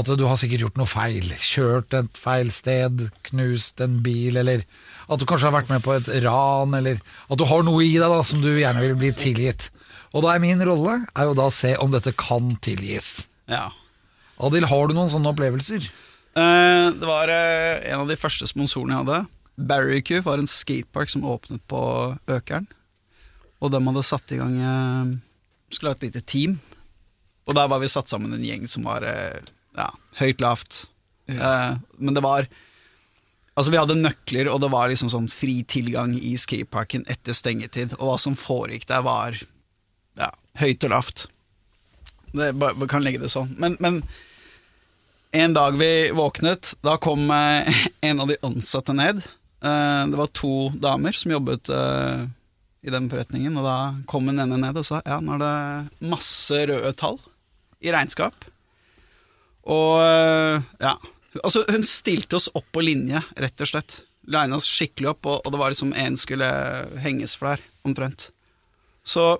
[0.00, 1.32] at du har sikkert gjort noe feil.
[1.42, 4.62] Kjørt et feil sted, knust en bil, eller
[5.10, 7.96] at du kanskje har vært med på et ran, eller at du har noe i
[7.98, 9.68] deg da som du gjerne vil bli tilgitt.
[10.14, 13.26] Og da er min rolle er jo da å se om dette kan tilgis.
[13.50, 13.66] Ja.
[14.40, 15.84] Adil, har du noen sånne opplevelser?
[16.38, 19.18] Eh, det var eh, en av de første sponsorene jeg hadde.
[19.70, 21.80] Barrycue var en skatepark som åpnet på
[22.30, 22.68] Økeren.
[23.60, 25.10] Og de hadde satt i gang eh,
[25.68, 26.56] Skulle ha et lite team.
[27.44, 29.88] Og der var vi satt sammen en gjeng som var ja,
[30.20, 30.84] høyt lavt.
[31.30, 31.78] Ja.
[31.98, 32.48] men det var
[33.58, 37.92] Altså, vi hadde nøkler, og det var liksom sånn fri tilgang i skateparken etter stengetid.
[37.98, 39.36] Og hva som foregikk der, var
[40.16, 40.30] ja,
[40.62, 41.24] høyt og lavt.
[42.30, 43.50] Det, bare kan legge det sånn.
[43.60, 43.98] Men, men
[45.32, 49.22] En dag vi våknet, da kom eh, en av de ansatte ned.
[49.62, 52.24] Eh, det var to damer som jobbet eh,
[52.82, 53.76] i den forretningen, og da
[54.10, 57.20] kom den ene ned og sa ja, nå er det masse røde tall
[57.78, 58.48] i regnskap.
[59.70, 60.00] Og
[60.80, 60.94] ja,
[61.44, 64.00] altså hun stilte oss opp på linje, rett og slett.
[64.26, 66.48] Lina oss skikkelig opp, og det var liksom én skulle
[67.04, 68.30] henges for der, omtrent.
[69.04, 69.36] Så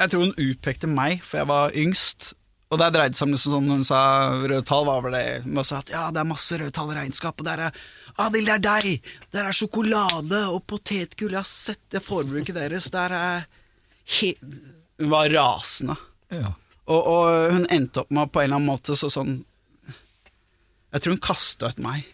[0.00, 2.32] jeg tror hun utpekte meg, for jeg var yngst.
[2.72, 4.02] Og der dreide seg om liksom sånn hun sa
[4.40, 6.96] røde tall, var vel det Hun sa at ja, det er masse røde tall i
[6.96, 7.82] regnskap, og der er
[8.22, 9.12] Adil, det er deg!
[9.32, 13.46] Der er sjokolade og potetgull, jeg har sett det forbruket deres, der er
[14.18, 14.34] he
[15.00, 15.96] Hun var rasende.
[16.32, 16.52] Ja.
[16.88, 19.38] Og, og hun endte opp med på en eller annen måte så sånn
[20.92, 22.08] Jeg tror hun kasta ut meg.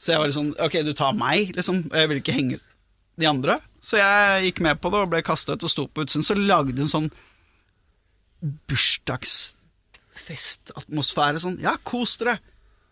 [0.00, 1.84] Så jeg var litt sånn Ok, du tar meg, liksom.
[1.92, 2.66] Jeg vil ikke henge ut
[3.20, 3.58] de andre.
[3.84, 6.24] Så jeg gikk med på det og ble kasta ut og sto på utsiden.
[6.24, 7.10] Så lagde hun sånn
[8.40, 11.38] bursdagsfestatmosfære.
[11.42, 12.34] Sånn Ja, kos dere!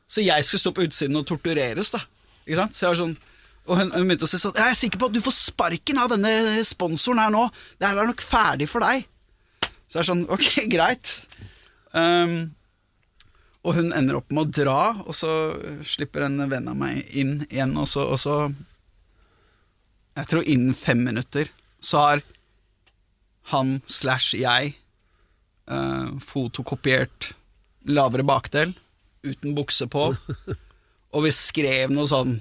[0.09, 2.01] Så jeg skulle stå på utsiden og tortureres, da.
[2.46, 2.74] Ikke sant?
[2.76, 3.16] Så jeg var sånn
[3.68, 5.99] og hun, hun begynte å si sånn Jeg er sikker på at du får sparken
[6.01, 7.44] av denne sponsoren her nå.
[7.76, 9.05] Det her er nok ferdig for deg.
[9.88, 11.12] Så jeg er sånn Ok, greit.
[11.92, 12.55] Um,
[13.66, 15.30] og hun ender opp med å dra, og så
[15.84, 18.34] slipper en venn av meg inn igjen, og så, og så
[20.16, 21.51] Jeg tror innen fem minutter
[21.84, 22.22] så har
[23.53, 24.72] han slash jeg
[25.70, 27.32] eh, fotokopiert
[27.88, 28.74] lavere bakdel,
[29.26, 30.10] uten bukse på,
[31.14, 32.38] og vi skrev noe sånn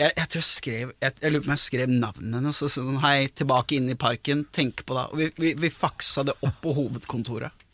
[0.00, 2.60] jeg, jeg tror jeg skrev Jeg, jeg lurer på om jeg skrev navnet hennes.
[2.64, 5.04] og Sånn, Hei, tilbake inn i parken, tenk på det.
[5.12, 7.66] Og vi, vi, vi faksa det opp på hovedkontoret.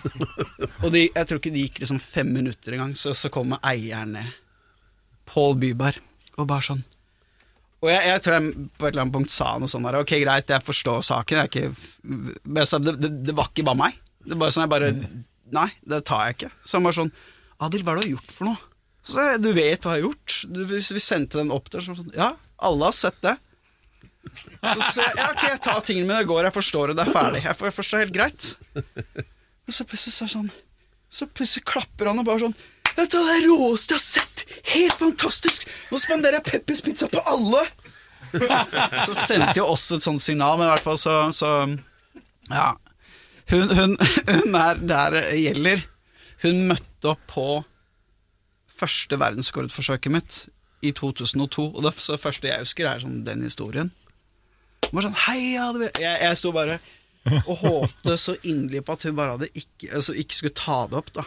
[0.82, 4.16] Og de, jeg tror ikke det gikk liksom fem minutter engang, så, så kommer eieren
[4.16, 4.32] ned.
[5.30, 6.00] Pål Byberg.
[6.38, 6.82] Og bare sånn
[7.80, 10.14] Og jeg, jeg tror jeg på et eller annet punkt sa noe sånn der Ok,
[10.20, 11.40] greit, jeg forstår saken.
[11.40, 14.00] Jeg ikke, sa, det, det, det var ikke bare meg.
[14.26, 14.90] Det var sånn jeg bare
[15.50, 16.50] Nei, det tar jeg ikke.
[16.62, 17.14] Så han bare sånn
[17.60, 18.68] Adil, hva er det du har gjort for noe?
[19.04, 20.36] Så jeg, du vet hva jeg har gjort.
[20.48, 21.84] Du, vi, sendte den opp der.
[21.84, 22.34] Så sånn, ja,
[22.68, 23.34] alle har sett det.
[24.60, 27.06] Så sa jeg, ja, ok, jeg tar tingene mine, det går, jeg forstår det, det
[27.06, 27.42] er ferdig.
[27.46, 28.48] Jeg, jeg forstår helt greit.
[28.76, 30.50] Og så plutselig så sånn
[31.12, 32.56] Så plutselig klapper han og bare sånn
[32.98, 34.44] Dette er det råeste jeg har sett!
[34.72, 35.68] Helt fantastisk!
[35.90, 37.64] Nå spanderer jeg Peppers pizza på alle!
[39.06, 41.50] Så sendte jo også et sånt signal, men i hvert fall så, så
[42.50, 42.72] Ja.
[43.50, 43.96] Hun, hun,
[44.44, 45.82] hun er der det gjelder.
[46.44, 47.46] Hun møtte opp på
[48.80, 50.36] første verdensrekordforsøket mitt
[50.86, 53.90] i 2002, og det første jeg husker, er sånn den historien.
[54.86, 56.78] Hun var sånn jeg, jeg sto bare
[57.28, 61.00] og håpte så inderlig på at hun bare hadde ikke, altså ikke skulle ta det
[61.00, 61.24] opp, da.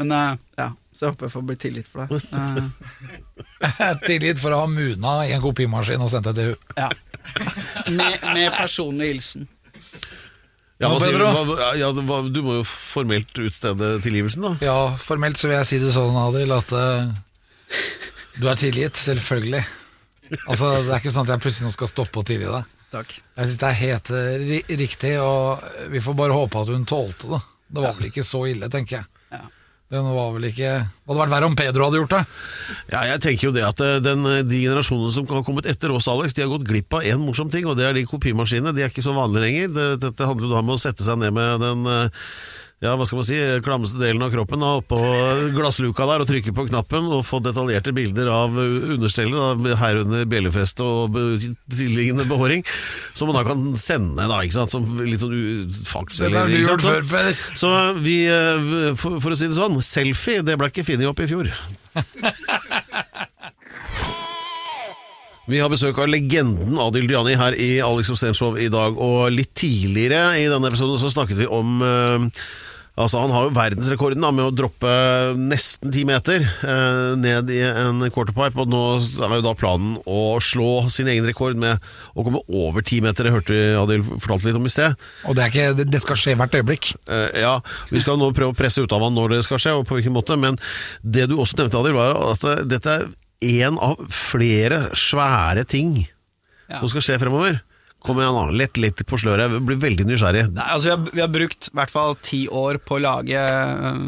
[0.00, 2.20] Men eh, ja, så jeg håper jeg får bli tilgitt for det.
[2.32, 6.88] Eh, Tilgitt for å ha muna i en kopimaskin og sendt det til hun ja.
[7.92, 9.48] Med, med personlig hilsen.
[10.78, 11.24] Ja, hva Hva, sier du?
[11.26, 14.52] Hva, ja, hva, du må jo formelt utstede tilgivelsen, da.
[14.64, 17.10] Ja, formelt så vil jeg si det sånn, Adil, at uh,
[18.38, 19.64] du er tilgitt, selvfølgelig.
[20.46, 22.74] Altså, Det er ikke sånn at jeg plutselig nå skal stoppe å tilgi deg.
[22.92, 23.14] Takk.
[23.18, 24.48] Jeg synes Det er helt eh,
[24.80, 27.40] riktig, og vi får bare håpe at hun tålte det.
[27.68, 29.08] Det var vel ikke så ille, tenker jeg.
[29.34, 29.42] Ja.
[29.88, 32.20] Det var vel ikke Det hadde vært verre om Pedro hadde gjort det.
[32.92, 36.08] Ja, jeg tenker jo det at eh, den, De generasjonene som har kommet etter oss,
[36.12, 38.74] Alex, de har gått glipp av en morsom ting, og det er de kopimaskinene.
[38.76, 39.96] De er ikke så vanlige lenger.
[40.00, 42.24] Dette handler jo da om å sette seg ned med den eh,
[42.78, 44.98] ja, hva skal man si, klammeste delen av kroppen da, oppå
[45.56, 50.86] glassluka der og trykke på knappen og få detaljerte bilder av understellet, da, herunder bjellefeste
[50.86, 51.18] og
[51.74, 52.62] tilliggende behåring,
[53.18, 55.34] som man da kan sende, da, ikke sant, som litt sånn
[55.90, 56.22] faks.
[56.22, 57.42] Det har du gjort før, Peder.
[57.58, 61.24] Så vi, eh, for, for å si det sånn, selfie, det ble ikke funnet opp
[61.24, 61.50] i fjor.
[65.48, 69.54] Vi har besøk av legenden Adil Diani her i Alex Osenshov i dag, og litt
[69.56, 72.26] tidligere i denne episoden så snakket vi om eh,
[72.98, 74.90] Altså Han har jo verdensrekorden da, med å droppe
[75.38, 78.80] nesten ti meter eh, ned i en quarterpipe, og nå
[79.22, 81.78] er jo da planen å slå sin egen rekord med
[82.18, 83.28] å komme over ti meter.
[83.28, 84.98] Det hørte vi Adil fortalte litt om i sted.
[85.30, 86.90] Og det, er ikke, det, det skal skje hvert øyeblikk.
[87.06, 87.54] Eh, ja,
[87.92, 90.00] Vi skal nå prøve å presse ut av han når det skal skje, og på
[90.00, 90.34] hvilken måte.
[90.40, 90.58] Men
[91.06, 93.08] det du også nevnte, Adil, var at eh, dette er
[93.62, 96.00] én av flere svære ting
[96.68, 96.80] Ja.
[96.82, 97.62] som skal skje fremover.
[98.04, 98.44] Kom igjen, da.
[98.54, 99.48] Lett litt på sløret.
[99.50, 100.44] Jeg blir veldig nysgjerrig.
[100.54, 103.40] Nei, altså vi har, vi har brukt i hvert fall ti år på å lage
[103.42, 104.02] øh,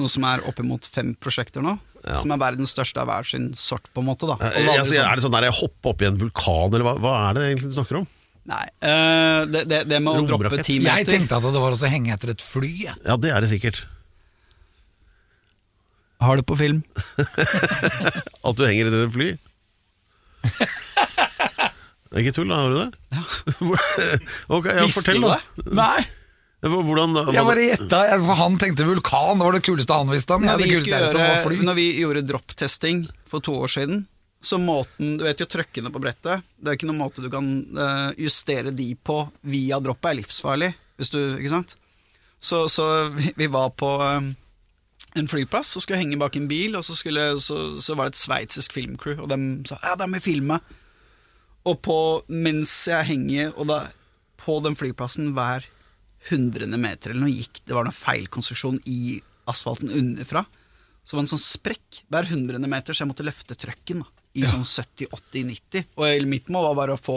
[0.00, 1.76] noe som er oppimot fem prosjekter nå.
[2.02, 2.16] Ja.
[2.18, 4.26] Som er verdens største av hver sin sort, på en måte.
[4.26, 6.82] da Eh, Og altså, er det sånn der jeg hopper opp i en vulkan, eller
[6.88, 8.08] hva, hva er det egentlig du snakker om?
[8.50, 11.76] Nei, øh, det, det, det med å droppe ti meter Jeg tenkte at det var
[11.76, 12.72] å henge etter et fly.
[12.88, 12.96] jeg.
[13.06, 13.84] Ja, det er det sikkert.
[16.22, 16.82] Har det på film.
[18.46, 19.30] At du henger etter et fly?
[22.12, 22.58] Det er ikke tull, da.
[22.60, 22.90] Har du det?
[24.58, 25.72] ok, ja, Visste fortell, du det?
[25.78, 26.02] Nei.
[26.62, 28.00] Hvordan Jeg bare gjetta,
[28.38, 30.44] han tenkte vulkan, det var det kuleste han visste om.
[30.46, 34.04] Når vi, gjøre, når vi gjorde dropptesting for to år siden,
[34.42, 36.44] så måten Du vet jo trøkkene på brettet.
[36.58, 37.48] Det er ikke noen måte du kan
[37.78, 40.70] eh, justere de på via droppet, er livsfarlig.
[41.00, 41.76] Hvis du, ikke sant?
[42.42, 44.30] Så, så vi, vi var på eh,
[45.18, 48.16] en flyplass og skulle henge bak en bil, og så, skulle, så, så var det
[48.16, 49.38] et sveitsisk filmcrew, og de
[49.70, 50.58] sa ja, de vil filme.
[51.68, 51.98] Og på,
[52.28, 53.78] mens jeg henger og da,
[54.40, 55.66] på den flyplassen hver
[56.30, 60.44] hundrende meter eller noe gikk Det var noe feilkonstruksjon i asfalten underfra.
[61.02, 64.10] Så det var en sånn sprekk hver hundrende meter, så jeg måtte løfte trøkken da,
[64.38, 65.88] i sånn 70-80-90.
[65.98, 67.16] Og mitt mål var bare å få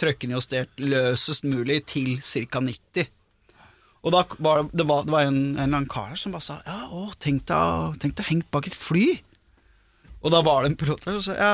[0.00, 2.62] trøkken justert løsest mulig til ca.
[2.66, 3.06] 90.
[4.00, 6.34] Og da var det, det var, det var en, en eller annen kar der som
[6.34, 9.06] bare sa Ja, å, tenk deg å henge bak et fly.
[10.24, 11.52] Og da var det en pilot der som sa ja,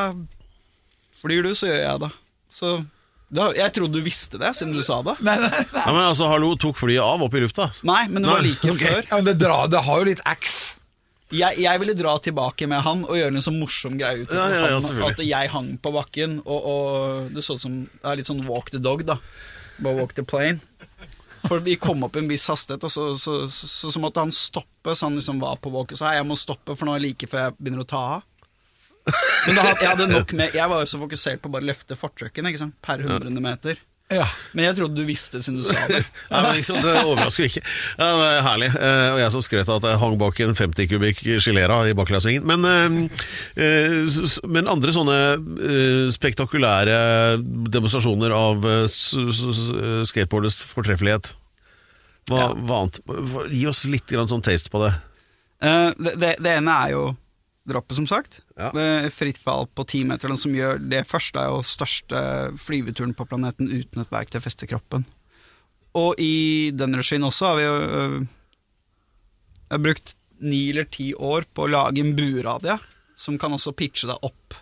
[1.21, 2.13] flyr du, så gjør jeg det.
[2.57, 2.79] Så
[3.27, 5.17] da, jeg trodde du visste det, siden du sa det.
[5.27, 5.65] Nei, nei, nei.
[5.75, 7.69] Ja, men altså, hallo, tok flyet av opp i lufta?
[7.87, 8.93] Nei, men det var like okay.
[8.99, 9.09] før.
[9.11, 10.77] Ja, men det, dra, det har jo litt axe.
[11.35, 14.37] Jeg, jeg ville dra tilbake med han og gjøre en sånn morsom greie ut av
[14.39, 18.07] Ja, ja, ja, at jeg hang på bakken, og, og det så ut som det
[18.07, 19.19] er litt sånn walk the dog, da.
[19.83, 20.63] Bare walk the plane.
[21.49, 24.23] For vi kom opp i en viss hastighet, og så, så, så, så, så måtte
[24.23, 26.95] han stoppe, så han liksom var på walk og sa jeg må stoppe, for nå
[26.95, 28.25] er det like før jeg begynner å ta av.
[29.47, 31.69] Men da, hadde- jeg hadde nok med Jeg var jo så fokusert på å bare
[31.69, 32.75] løfte fortrucken ikke sant?
[32.83, 33.77] per hundrede meter.
[34.11, 34.27] Ja.
[34.55, 35.99] Men jeg trodde du visste siden du sa det.
[36.31, 37.63] Ja, men liksom, Det overrasker ikke.
[37.99, 38.69] Ja, det er herlig.
[38.79, 41.95] Eh, Og jeg som skrøt av at jeg hang bak en 50 kubikk Gilera i
[41.99, 42.47] baklasvingen.
[42.47, 43.25] Men, eh,
[43.59, 45.19] eh, men andre sånne
[46.15, 46.97] spektakulære
[47.71, 51.35] demonstrasjoner av s- s- s- skateboarders fortreffelighet
[52.31, 53.01] hva, hva annet?
[53.55, 54.95] Gi oss litt grann sånn taste på det.
[55.63, 57.05] Eh, det, det, det ene er jo
[57.67, 58.41] droppet, som sagt.
[58.57, 58.71] Ja.
[59.13, 60.31] Fritt fall på ti meter.
[60.31, 62.23] Den som gjør det første, og største
[62.63, 65.07] flyveturen på planeten uten et verktøy fester kroppen.
[65.97, 68.17] Og i den regien også har vi jo øh,
[69.67, 70.15] jeg har brukt
[70.47, 72.77] ni eller ti år på å lage en buradie,
[73.19, 74.55] som kan også pitche deg opp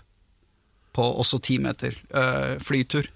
[0.95, 3.11] på også ti meter øh, flytur.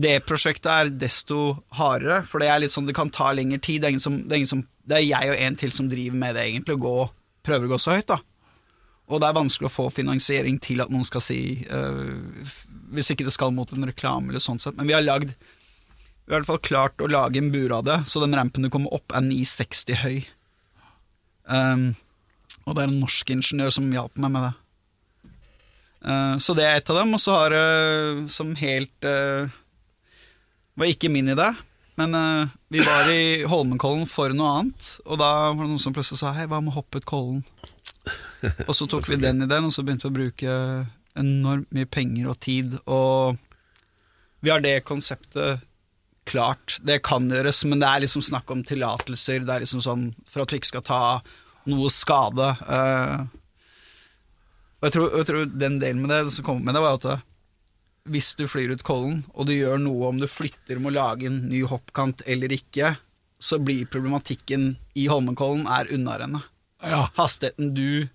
[0.00, 3.82] Det prosjektet er desto hardere, for det er litt sånn det kan ta lengre tid.
[3.82, 6.38] Det er, som, det er, som, det er jeg og en til som driver med
[6.38, 6.94] det, egentlig, og gå,
[7.50, 8.08] prøver å gå så høyt.
[8.14, 8.20] da.
[9.10, 12.14] Og det er vanskelig å få finansiering til at noen skal si uh,
[12.94, 14.76] Hvis ikke det skal mot en reklame eller sånn sett.
[14.78, 18.22] Men vi har lagd Vi har i hvert fall klart å lage en burade, så
[18.22, 20.18] den rampen du kommer opp, er 960 høy.
[21.50, 21.88] Um,
[22.68, 24.52] og det er en norsk ingeniør som hjalp meg med det.
[26.06, 27.16] Uh, så det er et av dem.
[27.16, 29.50] Og så har det som helt uh,
[30.78, 31.50] Var ikke min idé.
[31.98, 35.92] Men uh, vi var i Holmenkollen for noe annet, og da var det noen som
[35.96, 37.42] plutselig sa hei, hva med å hoppe ut Kollen?
[38.66, 40.54] Og så tok vi den ideen, og så begynte vi å bruke
[41.20, 42.76] enormt mye penger og tid.
[42.88, 43.36] Og
[44.40, 45.66] vi har det konseptet
[46.30, 46.78] klart.
[46.86, 49.44] Det kan gjøres, men det er liksom snakk om tillatelser.
[49.44, 51.02] Det er liksom sånn for at vi ikke skal ta
[51.70, 52.52] noe skade.
[52.68, 53.26] eh.
[54.80, 57.08] og jeg tror, jeg tror den delen med det som kom med det, var at
[57.10, 57.26] eh,
[58.10, 61.28] hvis du flyr ut Kollen, og du gjør noe om du flytter med å lage
[61.28, 62.94] en ny hoppkant eller ikke,
[63.40, 66.48] så blir problematikken i Holmenkollen er unnarennet
[66.82, 67.02] Ja.
[67.18, 68.08] hastigheten du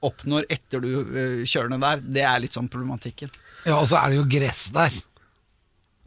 [0.00, 3.28] oppnår etter du øh, kjører ned der, det er litt sånn problematikken.
[3.66, 4.92] ja, og så er det jo gress der.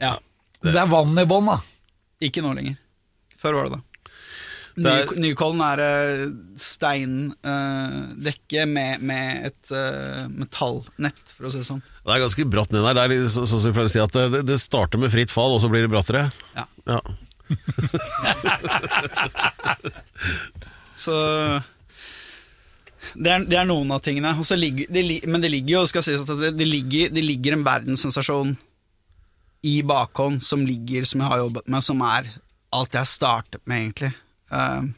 [0.01, 0.15] Ja.
[0.63, 1.59] Det er vann i bånn, da.
[2.23, 2.75] Ikke nå lenger.
[3.37, 3.83] Før var det det.
[4.73, 6.25] Det er- Nykollen er uh,
[6.57, 9.69] steindekke med, med et
[10.33, 11.83] metallnett, for å si det sånn.
[12.01, 12.93] Det er ganske bratt ned der.
[12.97, 15.13] Det er litt så- sånn som vi pleier å si at det, det starter med
[15.13, 16.31] fritt fall, og så blir det brattere.
[16.57, 16.65] Ja.
[16.89, 16.97] Ja.
[20.95, 21.11] Så
[23.13, 24.33] det er, det er noen av tingene.
[24.57, 27.65] Ligger, det, men det ligger jo skal sies at det, det, ligger, det ligger en
[27.67, 28.55] verdenssensasjon
[29.63, 32.27] i bakhånd som ligger, som jeg har jobbet med, som er
[32.73, 34.11] alt jeg har startet med, egentlig.
[34.51, 34.91] Uh,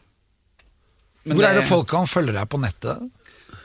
[1.25, 3.05] men Hvor er det folk kan følge deg på nettet?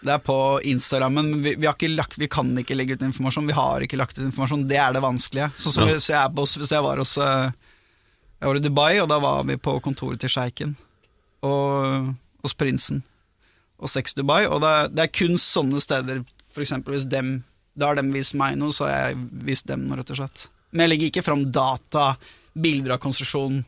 [0.00, 1.30] Det er på Instagrammen.
[1.30, 3.48] men Vi, vi, har ikke lagt, vi kan ikke legge ut informasjon.
[3.48, 4.64] Vi har ikke lagt ut informasjon.
[4.68, 5.50] Det er det vanskelige.
[5.56, 7.50] Så, så, hvis, jeg er på, hvis jeg var hos eh,
[8.40, 10.72] Jeg var i Dubai, og da var vi på kontoret til sjeiken.
[11.44, 13.02] Og hos prinsen.
[13.80, 14.44] Og Sex Dubai.
[14.46, 16.22] Og det, er- det er kun sånne steder,
[16.52, 17.38] for eksempel hvis dem
[17.78, 20.48] Da har dem vist meg noe, så har jeg vist dem noe, rett og slett.
[20.72, 22.16] Men jeg legger ikke fram data,
[22.58, 23.60] bilder av konstruksjon,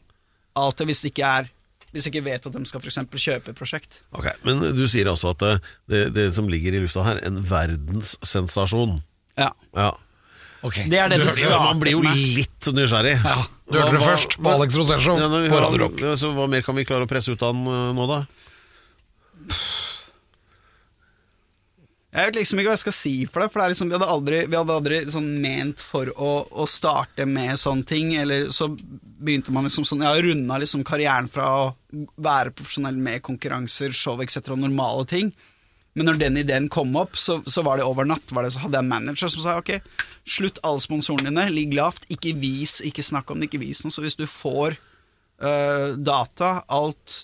[0.59, 1.51] alt det, hvis det ikke er
[1.93, 3.99] hvis jeg ikke vet at de skal for kjøpe et prosjekt.
[4.17, 5.51] Ok, Men du sier altså at det,
[5.93, 8.95] det, det som ligger i lufta her, en verdenssensasjon.
[9.37, 9.51] Ja.
[9.77, 9.91] Ja.
[10.65, 10.79] Ok.
[10.89, 12.17] Det er det Du det hørte Man blir jo med.
[12.17, 13.13] litt nysgjerrig.
[13.21, 13.37] Ja,
[13.69, 16.01] du hørte det først på Alex Rosén-show Ja, på Radio Rock.
[16.17, 18.23] så hva mer kan vi klare å presse ut av den eh, nå, da?
[22.13, 24.09] Jeg vet liksom ikke hva jeg skal si for det, for det liksom, vi hadde
[24.15, 28.69] aldri, vi hadde aldri sånn ment for å, å starte med sånne ting, eller så
[28.69, 31.65] begynte man liksom sånn Jeg har runda liksom karrieren fra å
[32.21, 34.53] være profesjonell med konkurranser, show etc.
[34.53, 35.33] og normale ting.
[35.97, 38.29] Men når den ideen kom opp, så, så var det over natt.
[38.29, 39.75] Det, så hadde jeg en manager som sa ok,
[40.29, 43.93] slutt alle sponsorene dine, ligg lavt, ikke vis, ikke snakk om det, ikke vis noe.
[43.93, 47.23] Så hvis du får øh, data, alt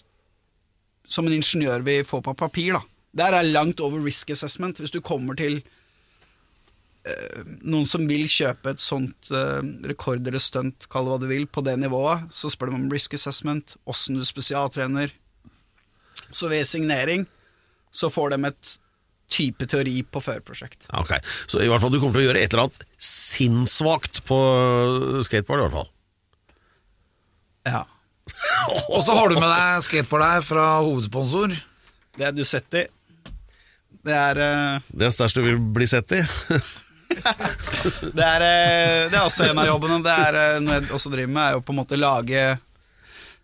[1.08, 2.84] som en ingeniør vil få på papir, da.
[3.16, 4.80] Der er langt over risk assessment.
[4.82, 5.60] Hvis du kommer til
[7.08, 11.28] eh, noen som vil kjøpe et sånt eh, rekord eller stunt, kall det hva du
[11.30, 15.14] vil, på det nivået, så spør de om risk assessment, åssen du spesialtrener.
[16.30, 17.24] Så ved signering
[17.94, 18.78] så får de et
[19.28, 20.88] type teori på førprosjekt.
[20.96, 21.12] Ok,
[21.46, 24.38] Så i hvert fall du kommer til å gjøre et eller annet sinnssvakt på
[25.26, 25.90] skateboard, i hvert fall.
[27.68, 27.82] Ja.
[28.94, 31.56] Og så har du med deg skateboard her fra hovedsponsor.
[32.16, 32.86] Det er Dusetti.
[34.08, 34.84] Det er uh...
[34.88, 36.22] Det er største du vil bli sett i.
[37.08, 39.96] Det er, eh, det er også en av jobbene.
[40.04, 42.42] Det er eh, noe jeg også driver med, er jo på en måte lage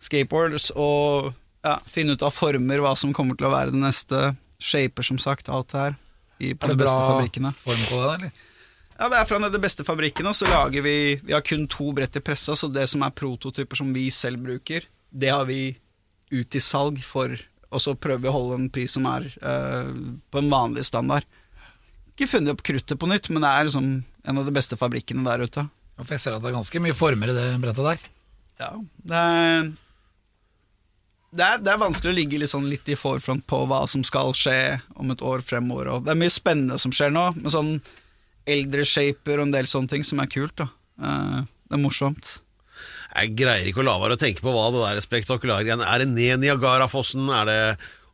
[0.05, 1.31] skateboards og
[1.65, 4.35] ja, finne ut av former, hva som kommer til å være det neste.
[4.61, 5.95] Shaper, som sagt, alt det her.
[6.37, 7.53] I, på Er de det beste bra fabrikkene.
[7.63, 8.43] form på det, eller?
[8.95, 11.89] Ja, det er fra de beste fabrikkene, og så lager vi Vi har kun to
[11.95, 15.75] brett i pressa, så det som er prototyper som vi selv bruker, det har vi
[16.31, 17.33] ut i salg for
[17.75, 19.89] Og så prøver vi å holde en pris som er eh,
[20.31, 21.27] på en vanlig standard.
[22.15, 23.89] Ikke funnet opp kruttet på nytt, men det er liksom
[24.25, 25.65] en av de beste fabrikkene der ute.
[25.97, 28.05] Ja, For jeg ser at det er ganske mye former i det brettet der.
[28.63, 28.69] Ja,
[29.11, 29.67] det er,
[31.35, 34.03] det er, det er vanskelig å ligge litt, sånn litt i forfront på hva som
[34.07, 34.55] skal skje
[34.95, 35.91] om et år fremover.
[35.97, 37.73] Og det er mye spennende som skjer nå, med sånn
[38.47, 40.55] eldre shaper og en del sånne ting som er kult.
[40.61, 40.69] da.
[41.01, 42.37] Eh, Det er morsomt.
[43.15, 46.03] Jeg greier ikke å la være å tenke på hva det der spektakulære greiene Er
[46.03, 47.29] det ned Niagarafossen?
[47.31, 47.59] Er det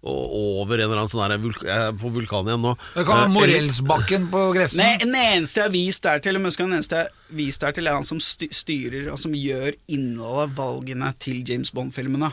[0.02, 2.72] over en eller annen sånn der vulk jeg på vulkanen igjen nå?
[2.96, 4.80] Det kan Eh, være Morellsbakken på Grefsen.
[4.82, 7.76] Nei, Den eneste jeg har vist der til, skal den eneste jeg har vist der
[7.78, 12.32] til, er han som styrer og som gjør innholdet, valgene til James Bond-filmene.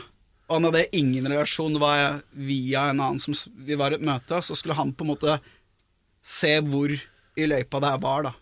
[0.49, 1.75] Og han hadde ingen relasjon.
[1.77, 5.05] Det var via en annen som Vi var i et møte, så skulle han på
[5.05, 5.37] en måte
[6.25, 8.33] se hvor i løypa det her var, da.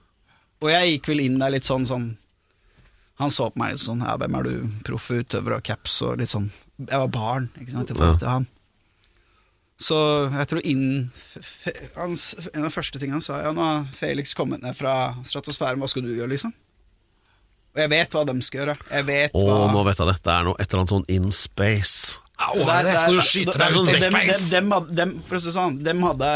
[0.64, 2.08] Og jeg gikk vel inn der litt sånn sånn
[3.20, 4.68] Han så på meg litt sånn Ja, hvem er du?
[4.86, 8.30] Proff utøver og caps og litt sånn Jeg var barn, ikke sant, i forhold til
[8.30, 8.46] han.
[9.80, 9.98] Så
[10.34, 13.62] jeg tror innen f- f- hans, En av de første tingene han sa Ja, nå
[13.62, 16.54] har Felix kommet ned fra stratosfæren, hva skal du gjøre, liksom?
[17.78, 18.74] Og jeg vet hva de skal gjøre.
[18.90, 20.16] Jeg vet Å, hva nå vet jeg det.
[20.26, 22.18] Det er noe et eller annet sånn in space.
[22.42, 24.22] Au, der, der- her der- skal du der- skyte der- deg ut i dem- dem-
[24.22, 24.50] space.
[24.50, 26.32] dem hadde- dem- For å si det sånn, dem hadde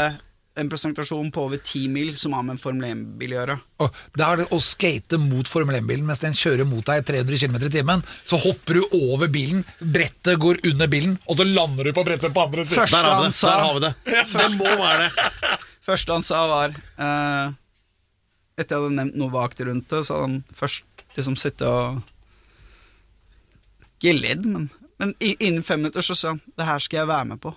[0.60, 3.54] en presentasjon på over ti mil som har med en Formel 1-bil å gjøre.
[3.80, 7.38] Og det er å skate mot Formel 1-bilen mens den kjører mot deg i 300
[7.40, 8.02] km i timen.
[8.28, 12.34] Så hopper du over bilen, brettet går under bilen, og så lander du på brettet
[12.36, 12.82] på andre siden.
[12.82, 13.34] Først- Der har vi han det.
[13.38, 13.94] sa- Der har vi det.
[14.04, 15.58] Det må være det.
[15.88, 17.52] første han sa var eh,
[18.60, 20.84] Etter jeg hadde nevnt noe vagt rundt det, så hadde han først
[21.16, 22.02] liksom sittet og
[24.02, 24.68] Ikke ledd, men,
[25.00, 27.54] men innen fem minutter så sa han det her skal jeg være med på.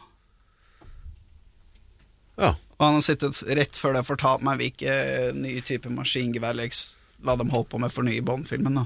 [2.40, 2.54] Ja.
[2.76, 4.96] Og han har sittet rett før det og fortalt meg hvilke
[5.38, 6.86] nye typer maskingeværleks
[7.26, 8.82] hva de holdt på med for nye Bond-filmen.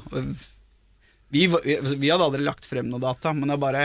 [1.34, 3.84] Vi, vi hadde aldri lagt frem noe data, men det er bare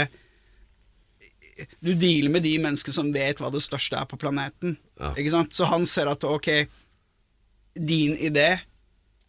[1.84, 4.76] Du dealer med de menneskene som vet hva det største er på planeten.
[5.00, 5.14] Ja.
[5.50, 6.50] Så han ser at ok,
[7.74, 8.48] din idé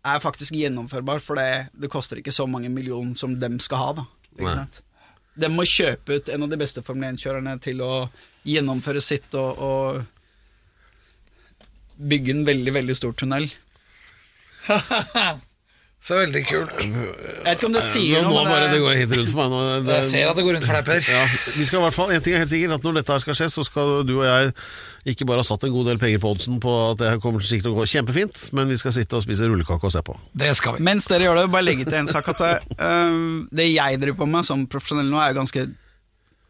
[0.05, 3.93] er faktisk gjennomførbar, for det, det koster ikke så mange millioner som dem skal ha.
[4.01, 4.05] da
[4.37, 4.81] Ikke sant?
[5.35, 7.93] De må kjøpe ut en av de beste Formel 1-kjørerne til å
[8.47, 10.03] gjennomføre sitt og, og
[11.97, 13.49] bygge en veldig, veldig stor tunnel.
[16.05, 16.73] Så veldig kult.
[16.77, 16.89] Jeg
[17.41, 19.53] vet ikke om det sier Nå, noe, nå bare, det går helt rundt for meg.
[19.55, 21.07] Nå, det, Jeg ser at det går rundt for deg, Per.
[21.09, 21.21] ja,
[21.55, 23.37] vi skal i hvert fall, En ting er helt sikkert, at når dette her skal
[23.39, 24.51] skje, så skal du og jeg
[25.15, 27.41] ikke bare ha satt en god del penger på oddsen på at det her kommer
[27.41, 30.13] til sikkert å gå kjempefint, men vi skal sitte og spise rullekake og se på.
[30.37, 30.85] Det skal vi.
[30.85, 33.19] mens dere gjør det, bare legge til en sak at det, øh,
[33.57, 35.67] det jeg driver på med som profesjonell nå, er jo ganske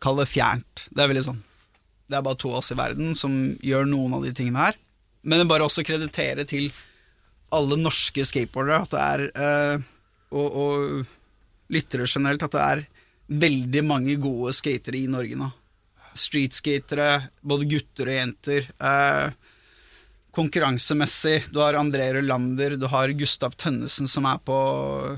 [0.03, 0.83] Kall det fjernt.
[0.91, 1.37] Det er veldig sånn
[2.11, 3.31] Det er bare to av oss i verden som
[3.63, 4.75] gjør noen av de tingene her.
[5.25, 6.69] Men det bare også kreditere til
[7.55, 9.85] alle norske skateboardere at det er øh,
[10.35, 12.83] og, og lyttere generelt at det er
[13.45, 15.49] veldig mange gode skatere i Norge nå.
[16.15, 18.67] Streetskatere, både gutter og jenter.
[18.79, 19.33] Eh,
[20.35, 21.49] konkurransemessig.
[21.51, 24.57] Du har André Rølander, du har Gustav Tønnesen som er på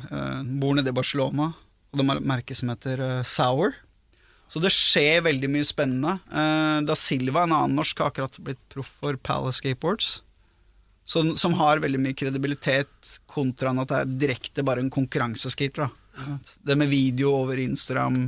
[0.10, 1.52] eh, bor nede i Barcelona.
[1.92, 3.78] Og de har et merke som heter eh, Sour.
[4.48, 6.14] Så det skjer veldig mye spennende.
[6.32, 10.22] Eh, da Silva, en annen norsk, har akkurat blitt proff for Palace Skateboards.
[11.08, 15.90] Så, som har veldig mye kredibilitet, kontra at det er direkte bare en konkurranseskater.
[16.68, 18.26] Det med video over Instagram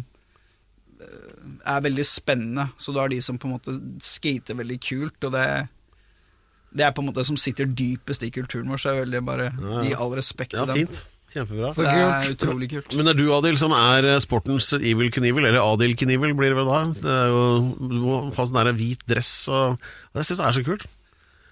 [1.01, 2.69] eh, er veldig spennende.
[2.77, 5.45] Så du har de som på en måte skater veldig kult, og det,
[6.75, 9.07] det er på en måte det som sitter dypest i kulturen vår, så jeg vil
[9.09, 9.83] veldig bare Ja, ja.
[9.89, 10.87] gi all respekt Ja, til dem.
[10.87, 11.07] fint.
[11.29, 11.71] Kjempebra.
[11.77, 12.93] Det er utrolig kult.
[12.97, 16.53] Men det er du, Adil, som er eh, sportens Evil Knievel, eller Adil Knievel blir
[16.53, 16.79] det vel da.
[16.97, 17.43] Det er jo,
[17.77, 19.75] du må ha sånn der hvit dress og
[20.17, 20.85] Jeg syns det er så kult.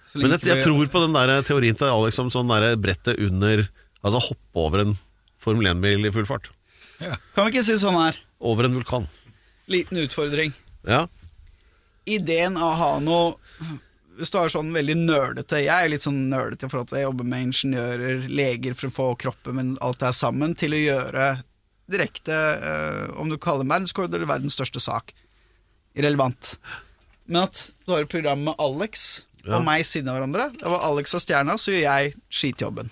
[0.07, 3.19] Så Men jeg, jeg tror på den der teorien til Alex om sånn der brettet
[3.21, 3.67] under
[4.05, 4.93] Altså hoppe over en
[5.41, 6.49] Formel 1-bil i full fart.
[6.99, 8.17] Kan vi ikke si sånn her?
[8.41, 9.05] Over en vulkan.
[9.69, 10.53] Liten utfordring.
[10.87, 11.03] Ja.
[12.07, 13.75] Ideen av å ha noe
[14.17, 17.01] Hvis du er sånn veldig nerdete Jeg er litt sånn nerdete i forhold til at
[17.01, 20.73] jeg jobber med ingeniører, leger for å få kroppen min alt det her sammen, til
[20.73, 21.27] å gjøre
[21.91, 25.13] direkte, uh, om du kaller det verdenskord eller verdens største sak,
[25.95, 26.55] irrelevant.
[27.27, 29.55] Men at du har et program med Alex Ja.
[29.55, 30.49] og meg siden av hverandre.
[30.59, 32.89] Det var Alex av stjerna, så gjør jeg skitjobben.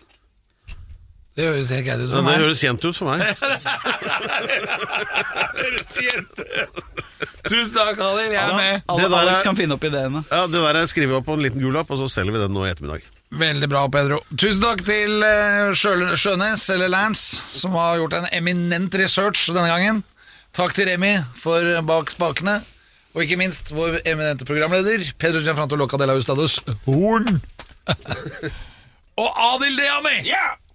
[1.36, 2.38] Det høres helt greit ut ja, meg.
[2.38, 3.20] Det høres kjent ut for meg.
[7.46, 8.32] Tusen takk, Adil.
[8.32, 8.86] Jeg er med.
[8.88, 10.24] Alle, der Alex kan finne opp ideene.
[10.32, 12.40] Ja, Det der skriver vi opp på en liten gul lapp, og så selger vi
[12.46, 13.04] den nå i ettermiddag.
[13.36, 14.22] Veldig bra, Pedro.
[14.32, 19.68] Tusen takk til eh, Sjø- Sjønes, eller Lance, som har gjort en eminent research denne
[19.68, 20.04] gangen.
[20.56, 22.62] Takk til Remi for bak spakene.
[23.16, 27.42] Og ikke minst vår eminente programleder, Pedro Gianfranto Locadella Ustadus Horn.
[29.22, 30.18] og Adil Deami!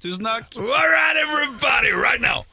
[0.03, 0.57] Tusen takk.
[0.57, 2.45] All right, everybody, right now.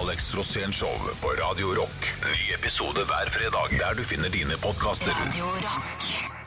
[0.00, 2.00] Alex Rosén Show på Radio Rock.
[2.24, 5.12] Ny episode hver fredag der du finner dine podkaster.
[5.12, 6.41] Radio Rock.